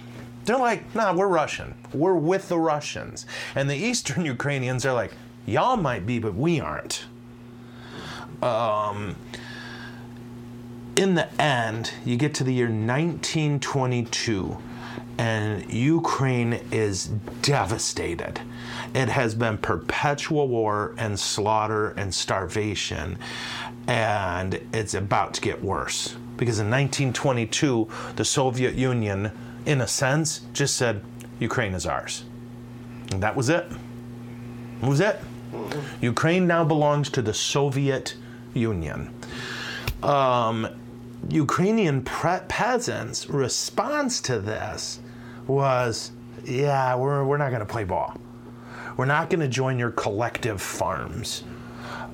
[0.46, 1.76] They're like, nah, we're Russian.
[1.94, 3.26] We're with the Russians.
[3.56, 5.14] And the Eastern Ukrainians are like,
[5.46, 7.06] y'all might be, but we aren't.
[8.42, 9.16] Um,
[10.96, 14.58] in the end, you get to the year 1922,
[15.18, 17.08] and Ukraine is
[17.42, 18.42] devastated.
[18.94, 23.18] It has been perpetual war and slaughter and starvation,
[23.88, 26.16] and it's about to get worse.
[26.38, 29.32] Because in 1922, the Soviet Union,
[29.66, 31.04] in a sense, just said,
[31.40, 32.24] Ukraine is ours.
[33.12, 33.70] And that was it.
[34.82, 35.20] That was it.
[36.02, 38.16] Ukraine now belongs to the Soviet
[38.54, 39.14] Union.
[40.02, 40.68] Um,
[41.30, 45.00] Ukrainian pre- peasants' response to this
[45.48, 46.12] was,
[46.44, 48.18] "Yeah, we're we're not going to play ball.
[48.98, 51.44] We're not going to join your collective farms."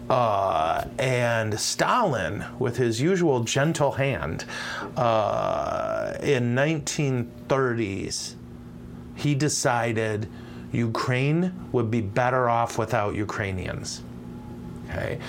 [0.10, 4.46] Uh, and Stalin, with his usual gentle hand,
[4.98, 8.34] uh, in 1930s,
[9.14, 10.28] he decided
[10.72, 14.02] Ukraine would be better off without Ukrainians.
[14.90, 15.20] Okay,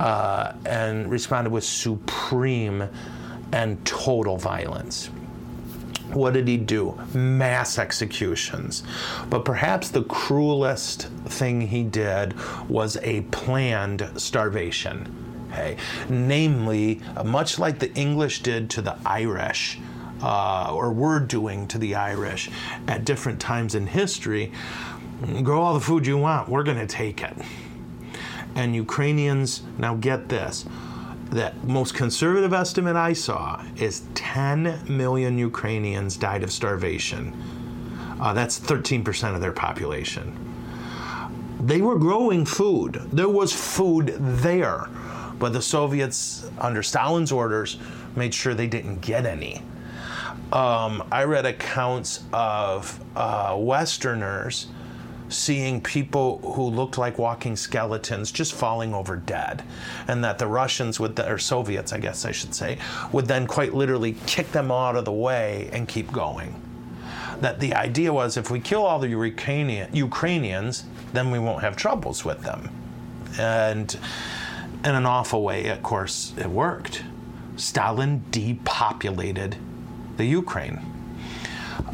[0.00, 2.88] uh, and responded with supreme
[3.52, 5.10] and total violence.
[6.12, 6.98] What did he do?
[7.12, 8.82] Mass executions.
[9.30, 12.34] But perhaps the cruelest thing he did
[12.68, 15.48] was a planned starvation.
[15.50, 15.76] Okay?
[16.08, 19.78] Namely, much like the English did to the Irish,
[20.22, 22.50] uh, or were doing to the Irish
[22.88, 24.52] at different times in history,
[25.42, 27.36] grow all the food you want, we're going to take it.
[28.54, 30.64] And Ukrainians, now get this,
[31.30, 37.34] the most conservative estimate I saw is 10 million Ukrainians died of starvation.
[38.20, 40.32] Uh, that's 13% of their population.
[41.60, 44.88] They were growing food, there was food there,
[45.38, 47.78] but the Soviets, under Stalin's orders,
[48.14, 49.62] made sure they didn't get any.
[50.52, 54.68] Um, I read accounts of uh, Westerners
[55.28, 59.62] seeing people who looked like walking skeletons just falling over dead.
[60.08, 62.78] And that the Russians would, or Soviets, I guess I should say,
[63.12, 66.60] would then quite literally kick them out of the way and keep going.
[67.40, 72.24] That the idea was if we kill all the Ukrainians, then we won't have troubles
[72.24, 72.70] with them.
[73.38, 73.96] And
[74.84, 77.02] in an awful way, of course, it worked.
[77.56, 79.56] Stalin depopulated
[80.16, 80.93] the Ukraine.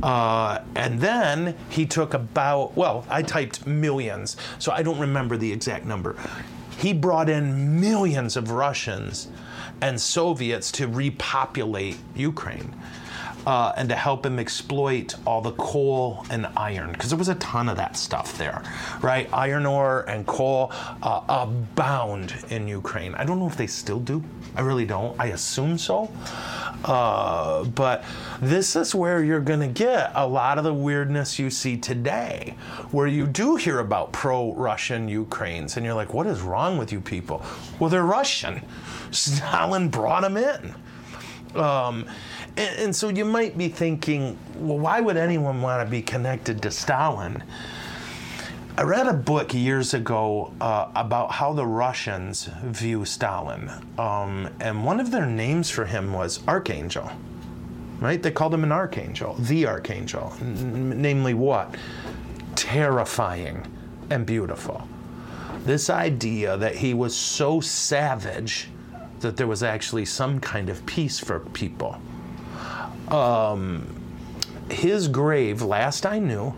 [0.03, 5.53] Uh, and then he took about, well, I typed millions, so I don't remember the
[5.53, 6.17] exact number.
[6.79, 9.29] He brought in millions of Russians
[9.81, 12.75] and Soviets to repopulate Ukraine.
[13.47, 17.35] Uh, and to help him exploit all the coal and iron, because there was a
[17.37, 18.63] ton of that stuff there,
[19.01, 19.31] right?
[19.33, 20.71] Iron ore and coal
[21.03, 23.15] uh, abound in Ukraine.
[23.15, 24.23] I don't know if they still do.
[24.55, 25.19] I really don't.
[25.19, 26.11] I assume so.
[26.85, 28.05] Uh, but
[28.41, 32.55] this is where you're going to get a lot of the weirdness you see today,
[32.91, 36.93] where you do hear about pro Russian Ukraines, and you're like, what is wrong with
[36.93, 37.45] you people?
[37.79, 38.63] Well, they're Russian.
[39.11, 40.75] Stalin brought them in.
[41.55, 42.07] Um,
[42.57, 46.63] and, and so you might be thinking, well, why would anyone want to be connected
[46.63, 47.43] to Stalin?
[48.81, 54.87] I read a book years ago uh, about how the Russians view Stalin, um, and
[54.87, 57.13] one of their names for him was Archangel.
[57.99, 58.23] Right?
[58.23, 60.33] They called him an archangel, the archangel.
[60.41, 61.75] N- namely, what?
[62.57, 63.67] Terrifying
[64.09, 64.89] and beautiful.
[65.67, 68.69] This idea that he was so savage
[69.19, 72.01] that there was actually some kind of peace for people.
[73.09, 73.95] Um,
[74.71, 76.55] his grave, last I knew,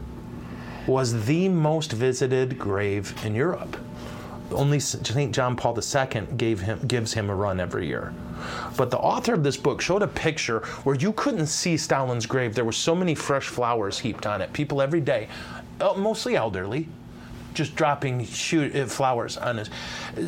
[0.86, 3.76] was the most visited grave in Europe.
[4.52, 5.32] only St.
[5.32, 8.12] John Paul II gave him, gives him a run every year.
[8.76, 12.54] But the author of this book showed a picture where you couldn't see Stalin's grave.
[12.54, 14.52] There were so many fresh flowers heaped on it.
[14.52, 15.28] People every day,
[15.80, 16.88] uh, mostly elderly,
[17.54, 19.70] just dropping uh, flowers on his.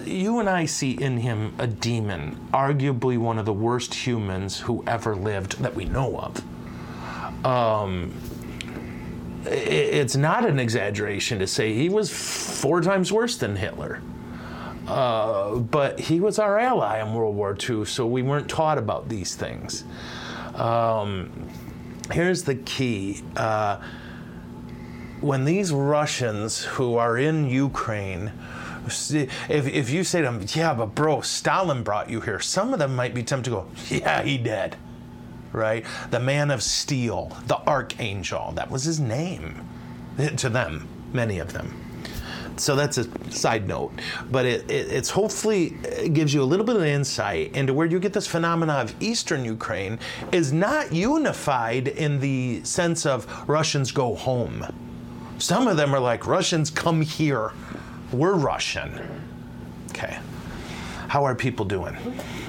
[0.05, 4.85] You and I see in him a demon, arguably one of the worst humans who
[4.87, 7.45] ever lived that we know of.
[7.45, 8.15] Um,
[9.47, 14.01] it's not an exaggeration to say he was four times worse than Hitler.
[14.87, 19.09] Uh, but he was our ally in World War II, so we weren't taught about
[19.09, 19.85] these things.
[20.55, 21.49] Um,
[22.13, 23.23] here's the key.
[23.35, 23.81] Uh,
[25.21, 28.31] when these Russians who are in Ukraine,
[28.87, 32.79] if, if you say to them, yeah, but bro, Stalin brought you here, some of
[32.79, 34.77] them might be tempted to go, yeah, he did.
[35.55, 35.87] Right?
[36.11, 39.67] The man of steel, the archangel, that was his name
[40.19, 41.81] eh, to them, many of them.
[42.57, 43.93] So that's a side note,
[44.31, 47.87] but it, it, it's hopefully it gives you a little bit of insight into where
[47.87, 49.99] you get this phenomena of Eastern Ukraine
[50.31, 54.67] is not unified in the sense of Russians go home.
[55.39, 57.53] Some of them are like Russians come here,
[58.13, 59.01] we're Russian.
[59.91, 60.19] Okay,
[61.15, 61.97] how are people doing?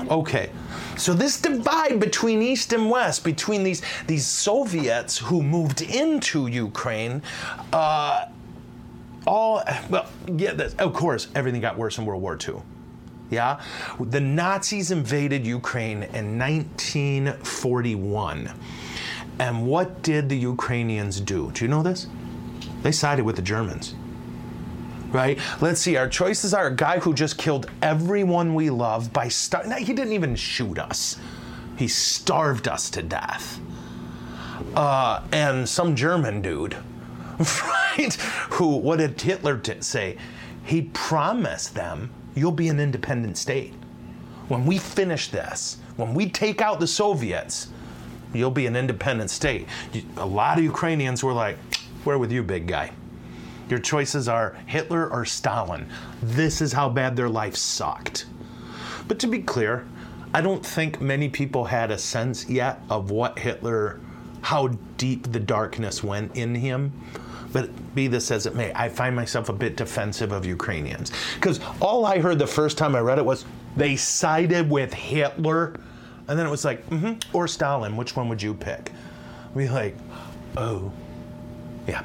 [0.09, 0.49] Okay.
[0.97, 7.22] So this divide between East and West, between these these Soviets who moved into Ukraine,
[7.72, 8.26] uh,
[9.28, 12.55] all well, yeah, this, of course, everything got worse in World War II.
[13.30, 13.61] Yeah,
[13.99, 18.49] the Nazis invaded Ukraine in 1941,
[19.38, 21.51] and what did the Ukrainians do?
[21.51, 22.07] Do you know this?
[22.82, 23.93] They sided with the Germans.
[25.16, 25.39] Right?
[25.61, 25.95] Let's see.
[25.95, 29.72] Our choices are a guy who just killed everyone we love by starving.
[29.78, 31.18] He didn't even shoot us.
[31.78, 33.59] He starved us to death.
[34.76, 36.76] Uh, and some German dude
[37.39, 38.13] right?
[38.51, 40.18] Who, what did Hitler t- say?
[40.63, 43.74] He promised them, you'll be an independent state.
[44.47, 47.70] When we finish this, when we take out the Soviets,
[48.34, 49.68] you'll be an independent state.
[50.18, 51.57] A lot of Ukrainians were like,
[52.05, 52.91] we're with you, big guy.
[53.70, 55.88] Your choices are Hitler or Stalin.
[56.22, 58.26] This is how bad their life sucked.
[59.07, 59.86] But to be clear,
[60.34, 63.99] I don't think many people had a sense yet of what Hitler,
[64.41, 66.91] how deep the darkness went in him.
[67.53, 71.11] But be this as it may, I find myself a bit defensive of Ukrainians.
[71.36, 73.45] Because all I heard the first time I read it was
[73.78, 75.80] they sided with Hitler.
[76.28, 78.91] And then it was like, mm-hmm, or Stalin, which one would you pick?
[79.53, 79.95] We like,
[80.57, 80.91] oh,
[81.88, 82.03] yeah.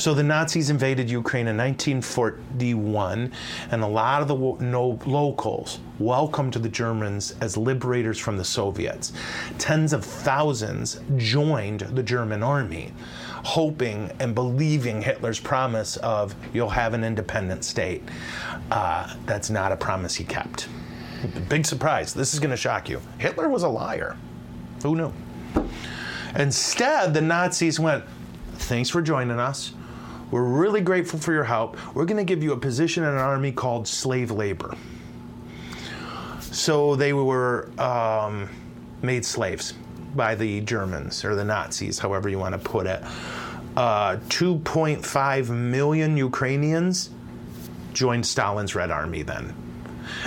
[0.00, 3.30] So the Nazis invaded Ukraine in 1941,
[3.70, 9.12] and a lot of the no, locals welcomed the Germans as liberators from the Soviets.
[9.58, 12.94] Tens of thousands joined the German army
[13.44, 18.02] hoping and believing Hitler's promise of you'll have an independent state.
[18.70, 20.66] Uh, that's not a promise he kept.
[21.50, 22.14] Big surprise.
[22.14, 23.02] This is going to shock you.
[23.18, 24.16] Hitler was a liar.
[24.82, 25.12] Who knew?
[26.36, 28.02] Instead, the Nazis went,
[28.54, 29.72] Thanks for joining us.
[30.30, 31.76] We're really grateful for your help.
[31.94, 34.76] We're going to give you a position in an army called slave labor.
[36.40, 38.48] So they were um,
[39.02, 39.74] made slaves
[40.14, 43.02] by the Germans or the Nazis, however you want to put it.
[43.76, 47.10] Uh, 2.5 million Ukrainians
[47.92, 49.54] joined Stalin's Red Army then.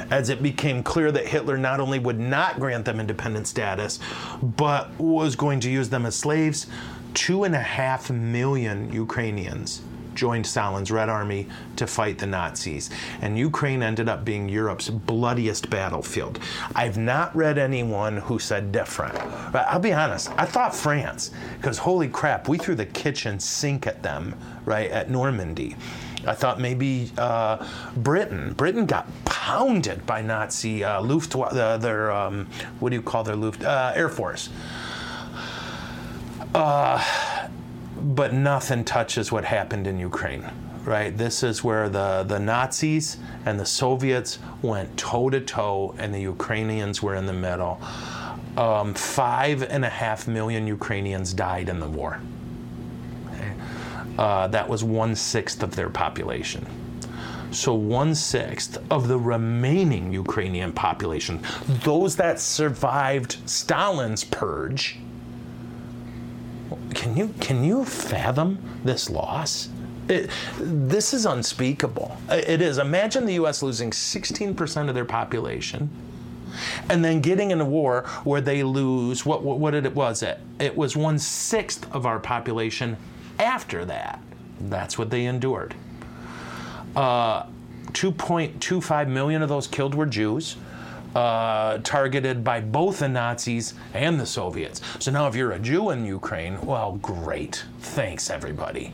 [0.10, 4.00] As it became clear that Hitler not only would not grant them independent status,
[4.42, 6.68] but was going to use them as slaves,
[7.14, 9.82] two and a half million Ukrainians
[10.16, 12.90] joined Stalin's Red Army to fight the Nazis.
[13.22, 16.40] And Ukraine ended up being Europe's bloodiest battlefield.
[16.76, 19.16] I've not read anyone who said different.
[19.52, 23.88] But I'll be honest, I thought France, because holy crap, we threw the kitchen sink
[23.88, 24.36] at them,
[24.66, 25.76] right, at Normandy.
[26.26, 28.54] I thought maybe uh, Britain.
[28.54, 32.48] Britain got pounded by Nazi uh, Luftwaffe, uh, their, um,
[32.80, 34.50] what do you call their Luft, uh, Air Force.
[36.56, 37.04] Uh,
[38.04, 40.46] but nothing touches what happened in Ukraine.
[40.84, 46.14] Right, this is where the, the Nazis and the Soviets went toe to toe, and
[46.14, 47.80] the Ukrainians were in the middle.
[48.58, 52.20] Um, five and a half million Ukrainians died in the war.
[54.18, 56.66] Uh, that was one sixth of their population.
[57.52, 61.40] So, one sixth of the remaining Ukrainian population,
[61.84, 64.98] those that survived Stalin's purge,
[66.96, 69.70] can you can you fathom this loss?
[70.10, 72.18] It, this is unspeakable.
[72.30, 72.78] It is.
[72.78, 73.64] Imagine the U.S.
[73.64, 75.90] losing 16% of their population,
[76.90, 80.24] and then getting in a war where they lose what what, what did it was
[80.24, 80.40] it?
[80.60, 82.98] It was one sixth of our population.
[83.40, 84.20] After that,
[84.60, 85.74] that's what they endured.
[86.96, 87.48] Uh,
[87.94, 90.58] 2.25 million of those killed were Jews.
[91.16, 94.82] Uh, targeted by both the Nazis and the Soviets.
[94.98, 97.66] So now, if you're a Jew in Ukraine, well, great.
[97.80, 98.94] Thanks, everybody.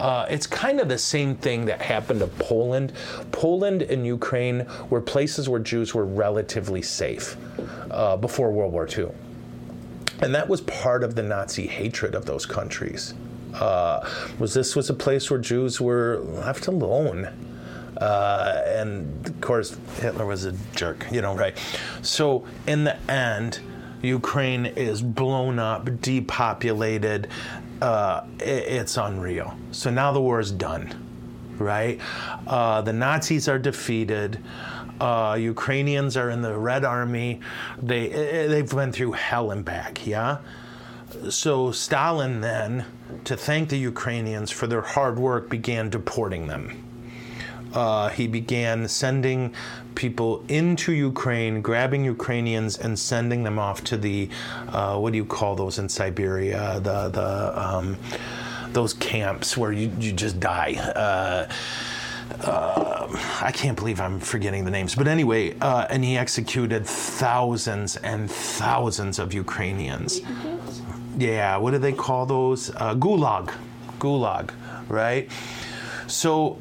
[0.00, 2.92] Uh, it's kind of the same thing that happened to Poland.
[3.32, 7.36] Poland and Ukraine were places where Jews were relatively safe
[7.90, 9.08] uh, before World War II.
[10.20, 13.14] And that was part of the Nazi hatred of those countries.
[13.54, 14.08] Uh,
[14.38, 17.28] was this was a place where Jews were left alone.
[17.98, 21.56] Uh, and of course, Hitler was a jerk, you know, right?
[22.02, 23.60] So, in the end,
[24.02, 27.28] Ukraine is blown up, depopulated.
[27.82, 29.56] Uh, it, it's unreal.
[29.72, 30.94] So now the war is done,
[31.58, 32.00] right?
[32.46, 34.38] Uh, the Nazis are defeated.
[35.00, 37.40] Uh, Ukrainians are in the Red Army.
[37.80, 38.08] They
[38.48, 40.06] they've went through hell and back.
[40.06, 40.38] Yeah.
[41.30, 42.84] So Stalin then,
[43.24, 46.87] to thank the Ukrainians for their hard work, began deporting them.
[47.74, 49.54] Uh, he began sending
[49.94, 54.28] people into Ukraine, grabbing Ukrainians and sending them off to the
[54.68, 56.80] uh, what do you call those in Siberia?
[56.80, 57.96] The the um,
[58.72, 60.74] those camps where you, you just die.
[60.94, 61.48] Uh,
[62.44, 63.08] uh,
[63.40, 68.30] I can't believe I'm forgetting the names, but anyway, uh, and he executed thousands and
[68.30, 70.20] thousands of Ukrainians.
[71.16, 72.70] Yeah, what do they call those?
[72.70, 73.52] Uh, gulag,
[73.98, 74.50] gulag,
[74.88, 75.28] right?
[76.06, 76.58] So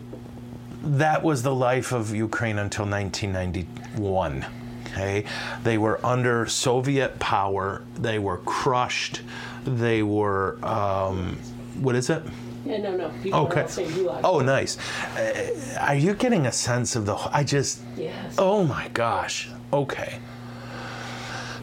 [0.87, 4.45] that was the life of Ukraine until 1991.
[4.85, 5.25] Okay,
[5.63, 7.83] they were under Soviet power.
[7.95, 9.21] They were crushed.
[9.65, 11.37] They were um,
[11.81, 12.23] what is it?
[12.65, 13.11] Yeah, no, no.
[13.21, 13.59] People Okay.
[13.61, 14.21] are all saying gulag.
[14.23, 14.77] Oh, nice.
[15.17, 17.15] Uh, are you getting a sense of the?
[17.31, 17.81] I just.
[17.95, 18.35] Yes.
[18.37, 19.49] Oh my gosh.
[19.71, 20.19] Okay.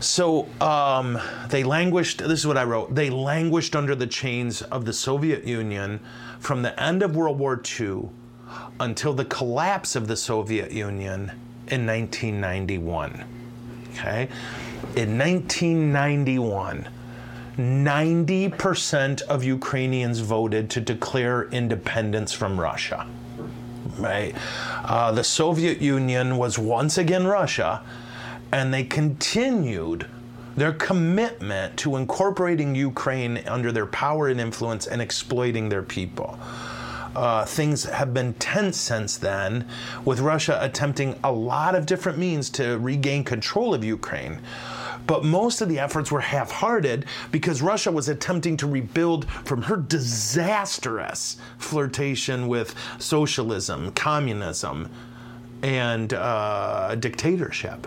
[0.00, 1.18] So um,
[1.48, 2.18] they languished.
[2.18, 2.94] This is what I wrote.
[2.94, 6.00] They languished under the chains of the Soviet Union
[6.38, 8.10] from the end of World War II
[8.80, 11.30] until the collapse of the Soviet Union
[11.68, 13.24] in 1991.
[13.92, 14.28] Okay.
[14.96, 16.88] In 1991,
[17.56, 23.06] 90% of Ukrainians voted to declare independence from Russia.
[23.98, 24.34] Right?
[24.82, 27.82] Uh, the Soviet Union was once again Russia,
[28.50, 30.06] and they continued
[30.56, 36.38] their commitment to incorporating Ukraine under their power and influence and exploiting their people.
[37.14, 39.68] Uh, things have been tense since then,
[40.04, 44.40] with Russia attempting a lot of different means to regain control of Ukraine.
[45.06, 49.62] But most of the efforts were half hearted because Russia was attempting to rebuild from
[49.62, 54.88] her disastrous flirtation with socialism, communism,
[55.62, 57.86] and uh, dictatorship.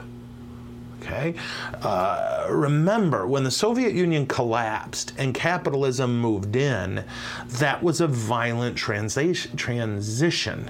[1.07, 1.35] Okay?
[1.81, 7.03] Uh, remember, when the Soviet Union collapsed and capitalism moved in,
[7.47, 10.69] that was a violent translation, transition.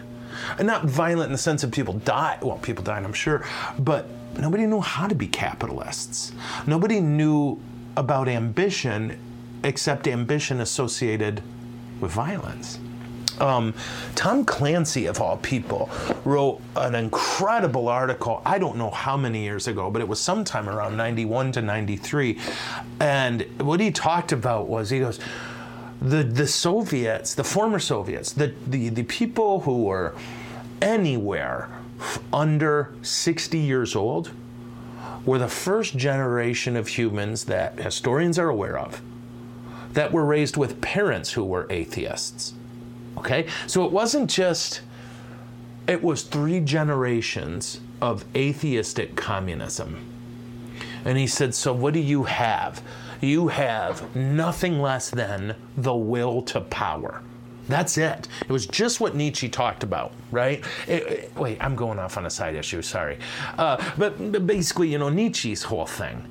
[0.59, 2.39] And not violent in the sense of people died.
[2.43, 3.43] Well, people died, I'm sure,
[3.79, 4.07] but
[4.38, 6.31] nobody knew how to be capitalists.
[6.67, 7.59] Nobody knew
[7.95, 9.17] about ambition
[9.63, 11.41] except ambition associated
[11.99, 12.79] with violence.
[13.39, 13.73] Um,
[14.15, 15.89] Tom Clancy, of all people,
[16.25, 18.41] wrote an incredible article.
[18.45, 22.39] I don't know how many years ago, but it was sometime around 91 to 93.
[22.99, 25.19] And what he talked about was he goes,
[26.01, 30.15] the, the Soviets, the former Soviets, the, the, the people who were
[30.81, 31.69] anywhere
[32.31, 34.31] under 60 years old
[35.25, 39.01] were the first generation of humans that historians are aware of
[39.93, 42.53] that were raised with parents who were atheists.
[43.18, 43.47] Okay?
[43.68, 44.82] So it wasn't just,
[45.88, 49.97] it was three generations of atheistic communism.
[51.05, 52.82] And he said, So what do you have?
[53.22, 57.22] You have nothing less than the will to power.
[57.68, 58.28] That's it.
[58.41, 60.63] It was just what Nietzsche talked about, right?
[60.88, 63.18] It- it- wait, I'm going off on a side issue, sorry.
[63.57, 66.24] Uh, but basically, you know, Nietzsche's whole thing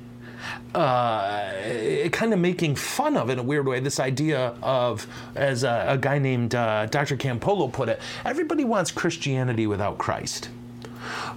[0.75, 5.85] uh, kind of making fun of in a weird way this idea of, as a,
[5.89, 7.17] a guy named uh, Dr.
[7.17, 10.49] Campolo put it, everybody wants Christianity without Christ.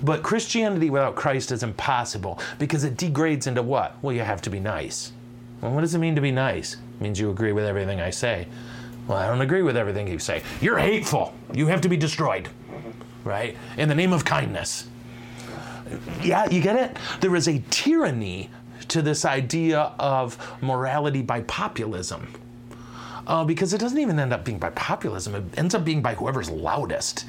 [0.02, 3.96] But Christianity without Christ is impossible because it degrades into what?
[4.02, 5.12] Well, you have to be nice.
[5.60, 6.74] Well, what does it mean to be nice?
[6.74, 8.46] It means you agree with everything I say.
[9.06, 10.42] Well, I don't agree with everything you say.
[10.60, 11.34] You're hateful.
[11.52, 12.48] You have to be destroyed,
[13.24, 13.56] right?
[13.76, 14.86] In the name of kindness.
[16.22, 16.96] Yeah, you get it?
[17.20, 18.50] There is a tyranny
[18.90, 22.28] to this idea of morality by populism.
[23.26, 26.14] Uh, because it doesn't even end up being by populism, it ends up being by
[26.14, 27.26] whoever's loudest.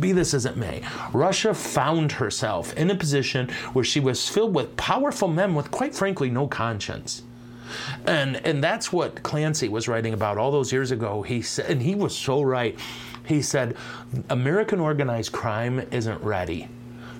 [0.00, 0.82] Be this as it may,
[1.12, 5.94] Russia found herself in a position where she was filled with powerful men with, quite
[5.94, 7.22] frankly, no conscience.
[8.06, 11.22] And and that's what Clancy was writing about all those years ago.
[11.22, 12.78] He said and he was so right.
[13.24, 13.76] He said
[14.28, 16.68] American organized crime isn't ready.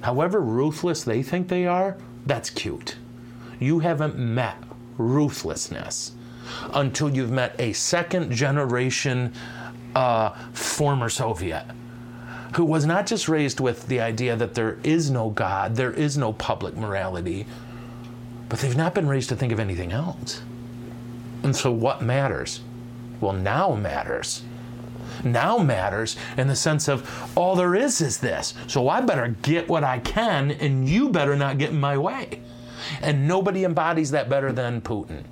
[0.02, 2.96] However ruthless they think they are, that's cute.
[3.62, 4.56] You haven't met
[4.98, 6.12] ruthlessness
[6.74, 9.32] until you've met a second generation
[9.94, 11.64] uh, former Soviet
[12.54, 16.18] who was not just raised with the idea that there is no God, there is
[16.18, 17.46] no public morality,
[18.48, 20.42] but they've not been raised to think of anything else.
[21.44, 22.60] And so what matters?
[23.20, 24.42] Well, now matters.
[25.24, 28.54] Now matters in the sense of all there is is this.
[28.66, 32.42] So I better get what I can, and you better not get in my way.
[33.00, 35.24] And nobody embodies that better than Putin.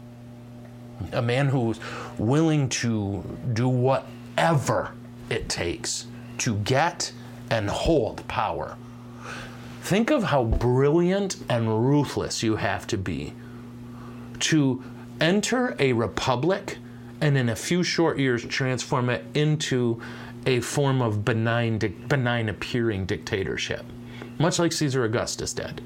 [1.12, 1.80] A man who's
[2.18, 4.92] willing to do whatever
[5.28, 6.06] it takes
[6.38, 7.12] to get
[7.50, 8.76] and hold power.
[9.82, 13.32] Think of how brilliant and ruthless you have to be
[14.40, 14.82] to
[15.20, 16.78] enter a republic
[17.20, 20.00] and in a few short years transform it into
[20.46, 23.84] a form of benign, benign appearing dictatorship,
[24.38, 25.82] much like Caesar Augustus did.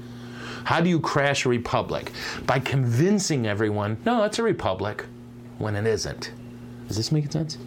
[0.65, 2.11] How do you crash a republic?
[2.45, 5.05] By convincing everyone, no, it's a republic,
[5.59, 6.31] when it isn't.
[6.89, 7.57] Is this making sense?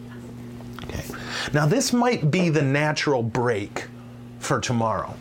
[0.84, 1.05] Okay.
[1.53, 3.86] Now, this might be the natural break
[4.40, 5.14] for tomorrow,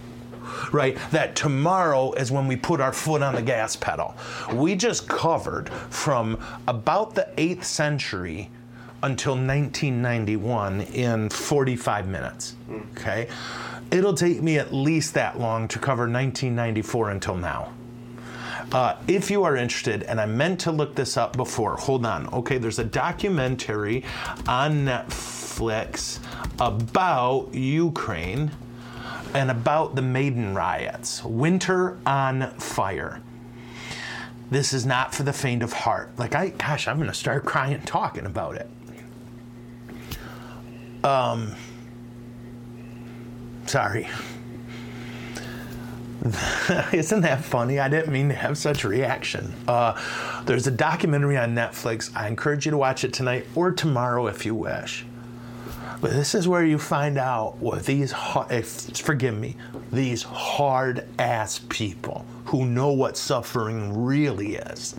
[0.71, 0.97] right?
[1.11, 4.15] That tomorrow is when we put our foot on the gas pedal.
[4.51, 8.49] We just covered from about the 8th century
[9.03, 12.55] until 1991 in 45 minutes,
[12.97, 13.27] okay?
[13.89, 17.73] It'll take me at least that long to cover 1994 until now.
[18.71, 22.27] Uh, if you are interested, and I meant to look this up before, hold on.
[22.33, 24.03] Okay, there's a documentary
[24.45, 26.19] on Netflix
[26.59, 28.51] about Ukraine
[29.33, 33.21] and about the Maidan riots Winter on Fire.
[34.49, 36.11] This is not for the faint of heart.
[36.17, 38.69] Like, I, gosh, I'm going to start crying talking about it.
[41.05, 41.55] Um,
[43.67, 44.07] sorry.
[46.93, 47.79] Isn't that funny?
[47.79, 49.53] I didn't mean to have such a reaction.
[49.67, 49.99] Uh,
[50.45, 52.11] there's a documentary on Netflix.
[52.15, 55.05] I encourage you to watch it tonight or tomorrow if you wish.
[56.01, 59.55] But this is where you find out what these, forgive me,
[59.91, 64.95] these hard ass people who know what suffering really is.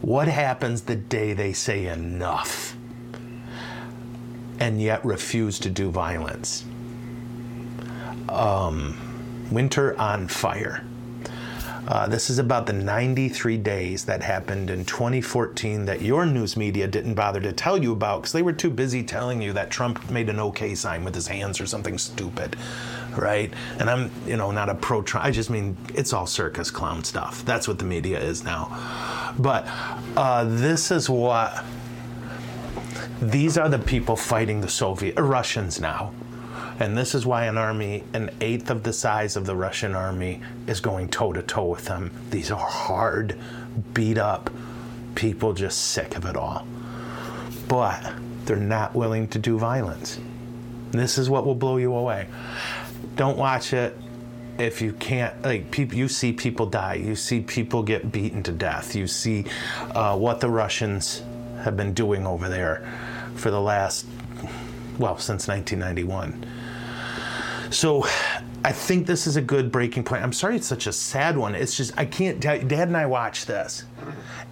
[0.00, 2.76] What happens the day they say enough
[4.58, 6.64] and yet refuse to do violence?
[8.28, 8.96] Um,
[9.50, 10.84] Winter on Fire.
[11.88, 16.88] Uh, this is about the 93 days that happened in 2014 that your news media
[16.88, 20.10] didn't bother to tell you about because they were too busy telling you that Trump
[20.10, 22.56] made an okay sign with his hands or something stupid,
[23.16, 23.52] right?
[23.78, 25.24] And I'm, you know, not a pro Trump.
[25.24, 27.44] I just mean it's all circus clown stuff.
[27.44, 29.34] That's what the media is now.
[29.38, 29.68] But
[30.16, 31.64] uh, this is what.
[33.22, 36.12] These are the people fighting the Soviet Russians now.
[36.78, 40.40] And this is why an army, an eighth of the size of the Russian army,
[40.66, 42.10] is going toe to toe with them.
[42.30, 43.38] These are hard,
[43.94, 44.50] beat up
[45.14, 46.66] people just sick of it all.
[47.66, 48.12] But
[48.44, 50.20] they're not willing to do violence.
[50.92, 52.28] This is what will blow you away.
[53.16, 53.98] Don't watch it
[54.58, 58.52] if you can't like people you see people die you see people get beaten to
[58.52, 59.44] death you see
[59.90, 61.22] uh, what the russians
[61.62, 62.90] have been doing over there
[63.34, 64.06] for the last
[64.98, 66.42] well since 1991
[67.70, 68.06] so
[68.64, 70.22] I think this is a good breaking point.
[70.22, 71.54] I'm sorry it's such a sad one.
[71.54, 73.84] It's just, I can't, Dad and I watched this.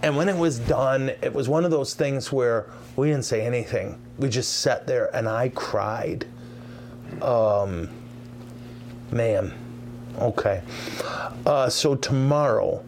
[0.02, 3.44] And when it was done, it was one of those things where we didn't say
[3.44, 4.00] anything.
[4.18, 6.26] We just sat there and I cried.
[7.22, 7.88] Um,
[9.10, 9.52] man,
[10.18, 10.62] okay.
[11.46, 12.84] Uh, so tomorrow,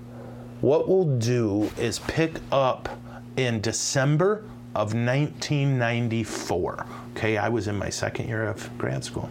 [0.60, 2.88] what we'll do is pick up
[3.36, 4.44] in December
[4.76, 6.86] of 1994.
[7.16, 9.30] Okay, I was in my second year of grad school.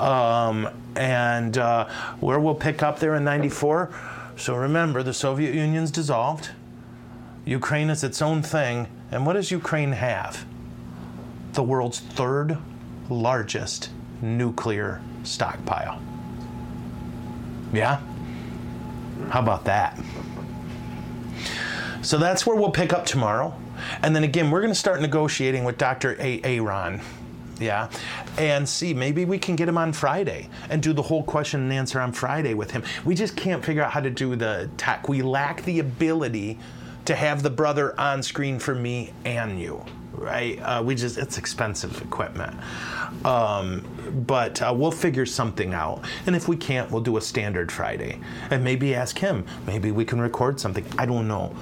[0.00, 3.94] Um, and uh, where we'll pick up there in 94.
[4.36, 6.50] So remember, the Soviet Union's dissolved.
[7.44, 8.88] Ukraine is its own thing.
[9.12, 10.44] And what does Ukraine have?
[11.52, 12.58] The world's third
[13.08, 13.90] largest
[14.22, 16.02] nuclear stockpile.
[17.72, 18.00] Yeah?
[19.30, 20.02] How about that?
[22.02, 23.56] So that's where we'll pick up tomorrow.
[24.02, 26.16] And then again, we're going to start negotiating with Dr.
[26.20, 26.40] A.
[26.42, 27.00] Aaron.
[27.60, 27.88] Yeah.
[28.36, 31.72] And see, maybe we can get him on Friday and do the whole question and
[31.72, 32.82] answer on Friday with him.
[33.04, 35.08] We just can't figure out how to do the tech.
[35.08, 36.58] We lack the ability
[37.04, 39.84] to have the brother on screen for me and you
[40.18, 40.58] right?
[40.60, 42.54] Uh, we just it's expensive equipment,
[43.24, 43.84] um,
[44.26, 46.04] but uh, we'll figure something out.
[46.26, 49.44] And if we can't, we'll do a standard Friday, and maybe ask him.
[49.66, 50.84] Maybe we can record something.
[50.98, 51.54] I don't know.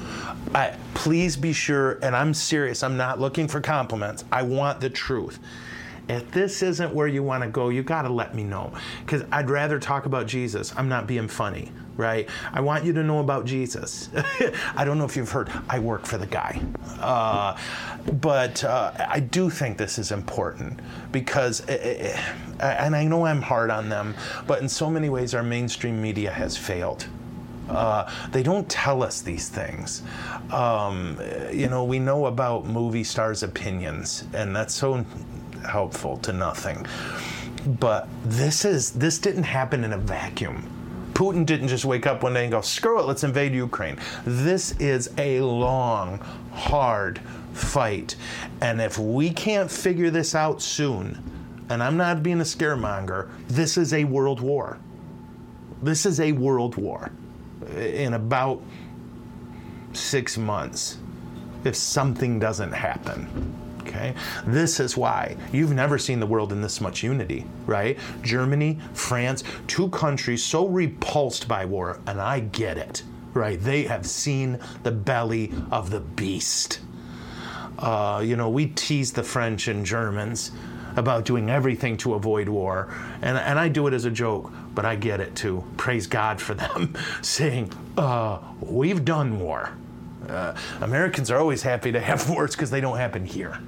[0.55, 2.83] I, please be sure, and I'm serious.
[2.83, 4.25] I'm not looking for compliments.
[4.31, 5.39] I want the truth.
[6.09, 8.73] If this isn't where you want to go, you got to let me know.
[9.05, 10.75] Because I'd rather talk about Jesus.
[10.77, 12.29] I'm not being funny, right?
[12.53, 14.09] I want you to know about Jesus.
[14.77, 16.61] I don't know if you've heard, I work for the guy.
[17.01, 17.57] Uh,
[18.21, 20.81] but uh, I do think this is important
[21.11, 22.21] because, it, it,
[22.61, 24.15] and I know I'm hard on them,
[24.47, 27.07] but in so many ways, our mainstream media has failed.
[27.69, 30.03] Uh, they don't tell us these things.
[30.51, 31.19] Um,
[31.53, 35.07] you know, we know about movie stars' opinions, and that's so
[35.67, 36.85] helpful to nothing.
[37.79, 40.72] But this is this didn't happen in a vacuum.
[41.15, 43.99] Putin didn't just wake up one day and go, screw it, let's invade Ukraine.
[44.25, 46.19] This is a long,
[46.53, 47.21] hard
[47.53, 48.17] fight.
[48.61, 51.23] And if we can't figure this out soon,
[51.69, 54.79] and I'm not being a scaremonger, this is a world war.
[55.83, 57.11] This is a world war
[57.77, 58.63] in about
[59.93, 60.99] six months
[61.65, 63.62] if something doesn't happen.
[63.87, 64.15] Okay?
[64.47, 67.99] This is why you've never seen the world in this much unity, right?
[68.23, 73.03] Germany, France, two countries so repulsed by war, and I get it,
[73.35, 73.61] right?
[73.61, 76.81] They have seen the belly of the beast.
[77.79, 80.53] Uh, you know, we tease the French and Germans
[80.97, 84.85] about doing everything to avoid war, and, and I do it as a joke, but
[84.85, 85.65] I get it too.
[85.77, 89.71] Praise God for them saying, uh, We've done war.
[90.29, 93.59] Uh, Americans are always happy to have wars because they don't happen here.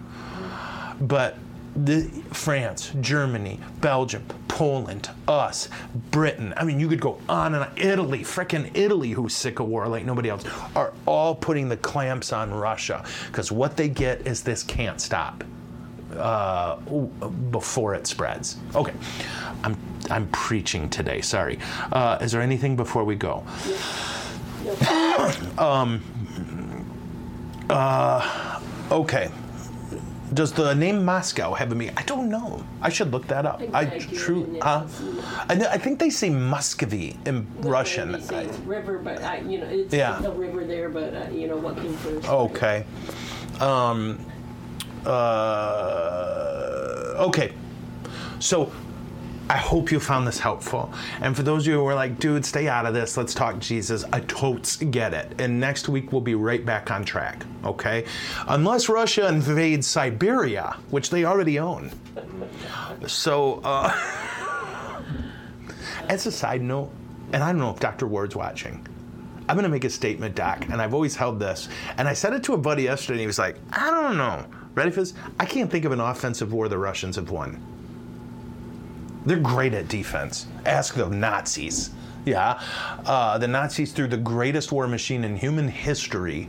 [1.01, 1.37] But
[1.77, 5.69] the, France, Germany, Belgium, Poland, us,
[6.13, 6.55] Britain.
[6.57, 7.73] I mean, you could go on and on.
[7.77, 10.45] Italy, frickin' Italy, who's sick of war like nobody else,
[10.77, 15.43] are all putting the clamps on Russia because what they get is this can't stop
[16.17, 18.59] uh, before it spreads.
[18.75, 18.95] Okay,
[19.65, 19.77] I'm
[20.11, 21.21] I'm preaching today.
[21.21, 21.59] Sorry.
[21.91, 23.45] Uh, is there anything before we go?
[25.59, 26.01] um.
[27.69, 28.61] Uh.
[28.93, 29.31] Okay
[30.33, 31.95] does the name Moscow have a meaning?
[31.97, 32.65] I don't know.
[32.81, 33.61] I should look that up.
[33.73, 34.59] I, I true.
[34.63, 34.87] Huh?
[35.49, 38.21] I, I think they say Muscovy in well, Russian.
[38.21, 40.23] Say river, but I, you know, it's yeah.
[40.23, 42.29] a river there, but uh, you know what came first.
[42.29, 42.85] Okay.
[43.61, 44.19] Um.
[45.05, 45.11] Uh.
[47.29, 47.53] Okay.
[48.39, 48.73] So
[49.49, 50.93] I hope you found this helpful.
[51.21, 53.59] And for those of you who are like, dude, stay out of this, let's talk
[53.59, 55.39] Jesus, I totes get it.
[55.39, 58.07] And next week we'll be right back on track, okay?
[58.49, 61.91] Unless Russia invades Siberia, which they already own.
[63.07, 63.93] So, uh,
[66.09, 66.91] as a side note,
[67.33, 68.07] and I don't know if Dr.
[68.07, 68.87] Ward's watching.
[69.47, 71.69] I'm going to make a statement, Doc, and I've always held this.
[71.99, 74.47] And I said it to a buddy yesterday, and he was like, I don't know.
[74.75, 75.13] Ready for this?
[75.39, 77.74] I can't think of an offensive war the Russians have won.
[79.27, 80.47] They're great at defense.
[80.67, 81.91] Ask the Nazis.
[82.25, 82.61] Yeah.
[83.05, 86.49] Uh, the Nazis threw the greatest war machine in human history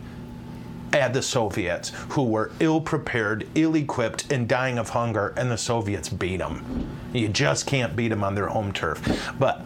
[0.93, 5.57] at the Soviets, who were ill prepared, ill equipped, and dying of hunger, and the
[5.57, 6.88] Soviets beat them.
[7.13, 9.34] You just can't beat them on their home turf.
[9.38, 9.65] But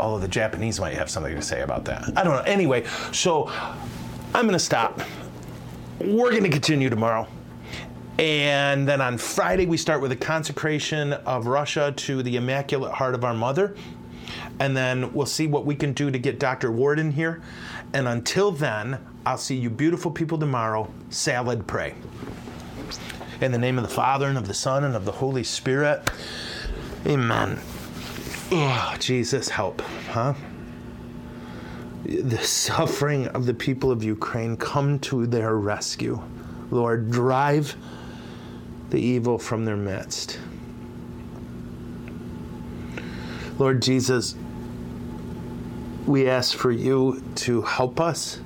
[0.00, 2.04] although the Japanese might have something to say about that.
[2.16, 2.42] I don't know.
[2.42, 3.48] Anyway, so
[4.34, 5.00] I'm going to stop.
[6.00, 7.28] We're going to continue tomorrow.
[8.22, 13.16] And then on Friday, we start with a consecration of Russia to the Immaculate Heart
[13.16, 13.74] of Our Mother.
[14.60, 16.70] And then we'll see what we can do to get Dr.
[16.70, 17.42] Ward in here.
[17.92, 20.88] And until then, I'll see you beautiful people tomorrow.
[21.10, 21.96] Salad pray.
[23.40, 26.08] In the name of the Father, and of the Son, and of the Holy Spirit.
[27.04, 27.58] Amen.
[28.52, 30.34] Oh, Jesus, help, huh?
[32.04, 36.22] The suffering of the people of Ukraine come to their rescue.
[36.70, 37.76] Lord, drive
[38.92, 40.38] the evil from their midst.
[43.58, 44.34] Lord Jesus,
[46.06, 48.40] we ask for you to help us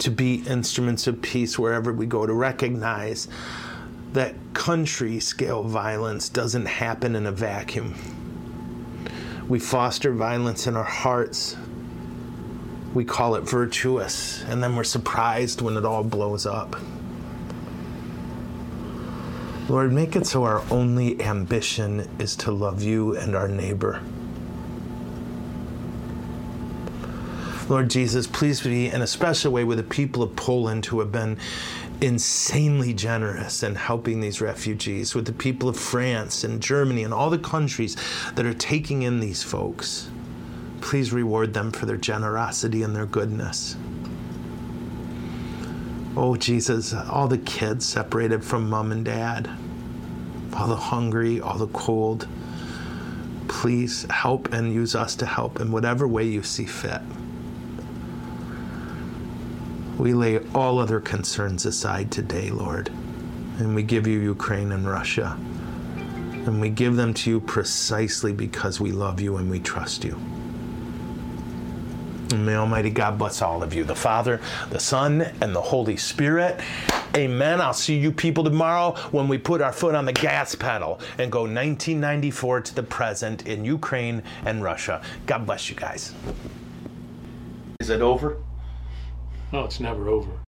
[0.00, 3.26] to be instruments of peace wherever we go, to recognize
[4.12, 7.94] that country scale violence doesn't happen in a vacuum.
[9.48, 11.56] We foster violence in our hearts.
[12.92, 16.76] We call it virtuous, and then we're surprised when it all blows up.
[19.68, 24.00] Lord, make it so our only ambition is to love you and our neighbor.
[27.68, 31.10] Lord Jesus, please be in a special way with the people of Poland who have
[31.10, 31.36] been
[32.00, 37.28] insanely generous in helping these refugees, with the people of France and Germany and all
[37.28, 37.96] the countries
[38.36, 40.08] that are taking in these folks.
[40.80, 43.76] Please reward them for their generosity and their goodness.
[46.18, 49.50] Oh, Jesus, all the kids separated from mom and dad,
[50.56, 52.26] all the hungry, all the cold.
[53.48, 57.02] Please help and use us to help in whatever way you see fit.
[59.98, 62.88] We lay all other concerns aside today, Lord,
[63.58, 65.36] and we give you Ukraine and Russia.
[66.46, 70.18] And we give them to you precisely because we love you and we trust you.
[72.30, 75.96] And may Almighty God bless all of you, the Father, the Son, and the Holy
[75.96, 76.60] Spirit.
[77.16, 77.60] Amen.
[77.60, 81.30] I'll see you people tomorrow when we put our foot on the gas pedal and
[81.30, 85.02] go 1994 to the present in Ukraine and Russia.
[85.26, 86.14] God bless you guys.
[87.80, 88.38] Is it over?
[89.52, 90.45] Oh, it's never over.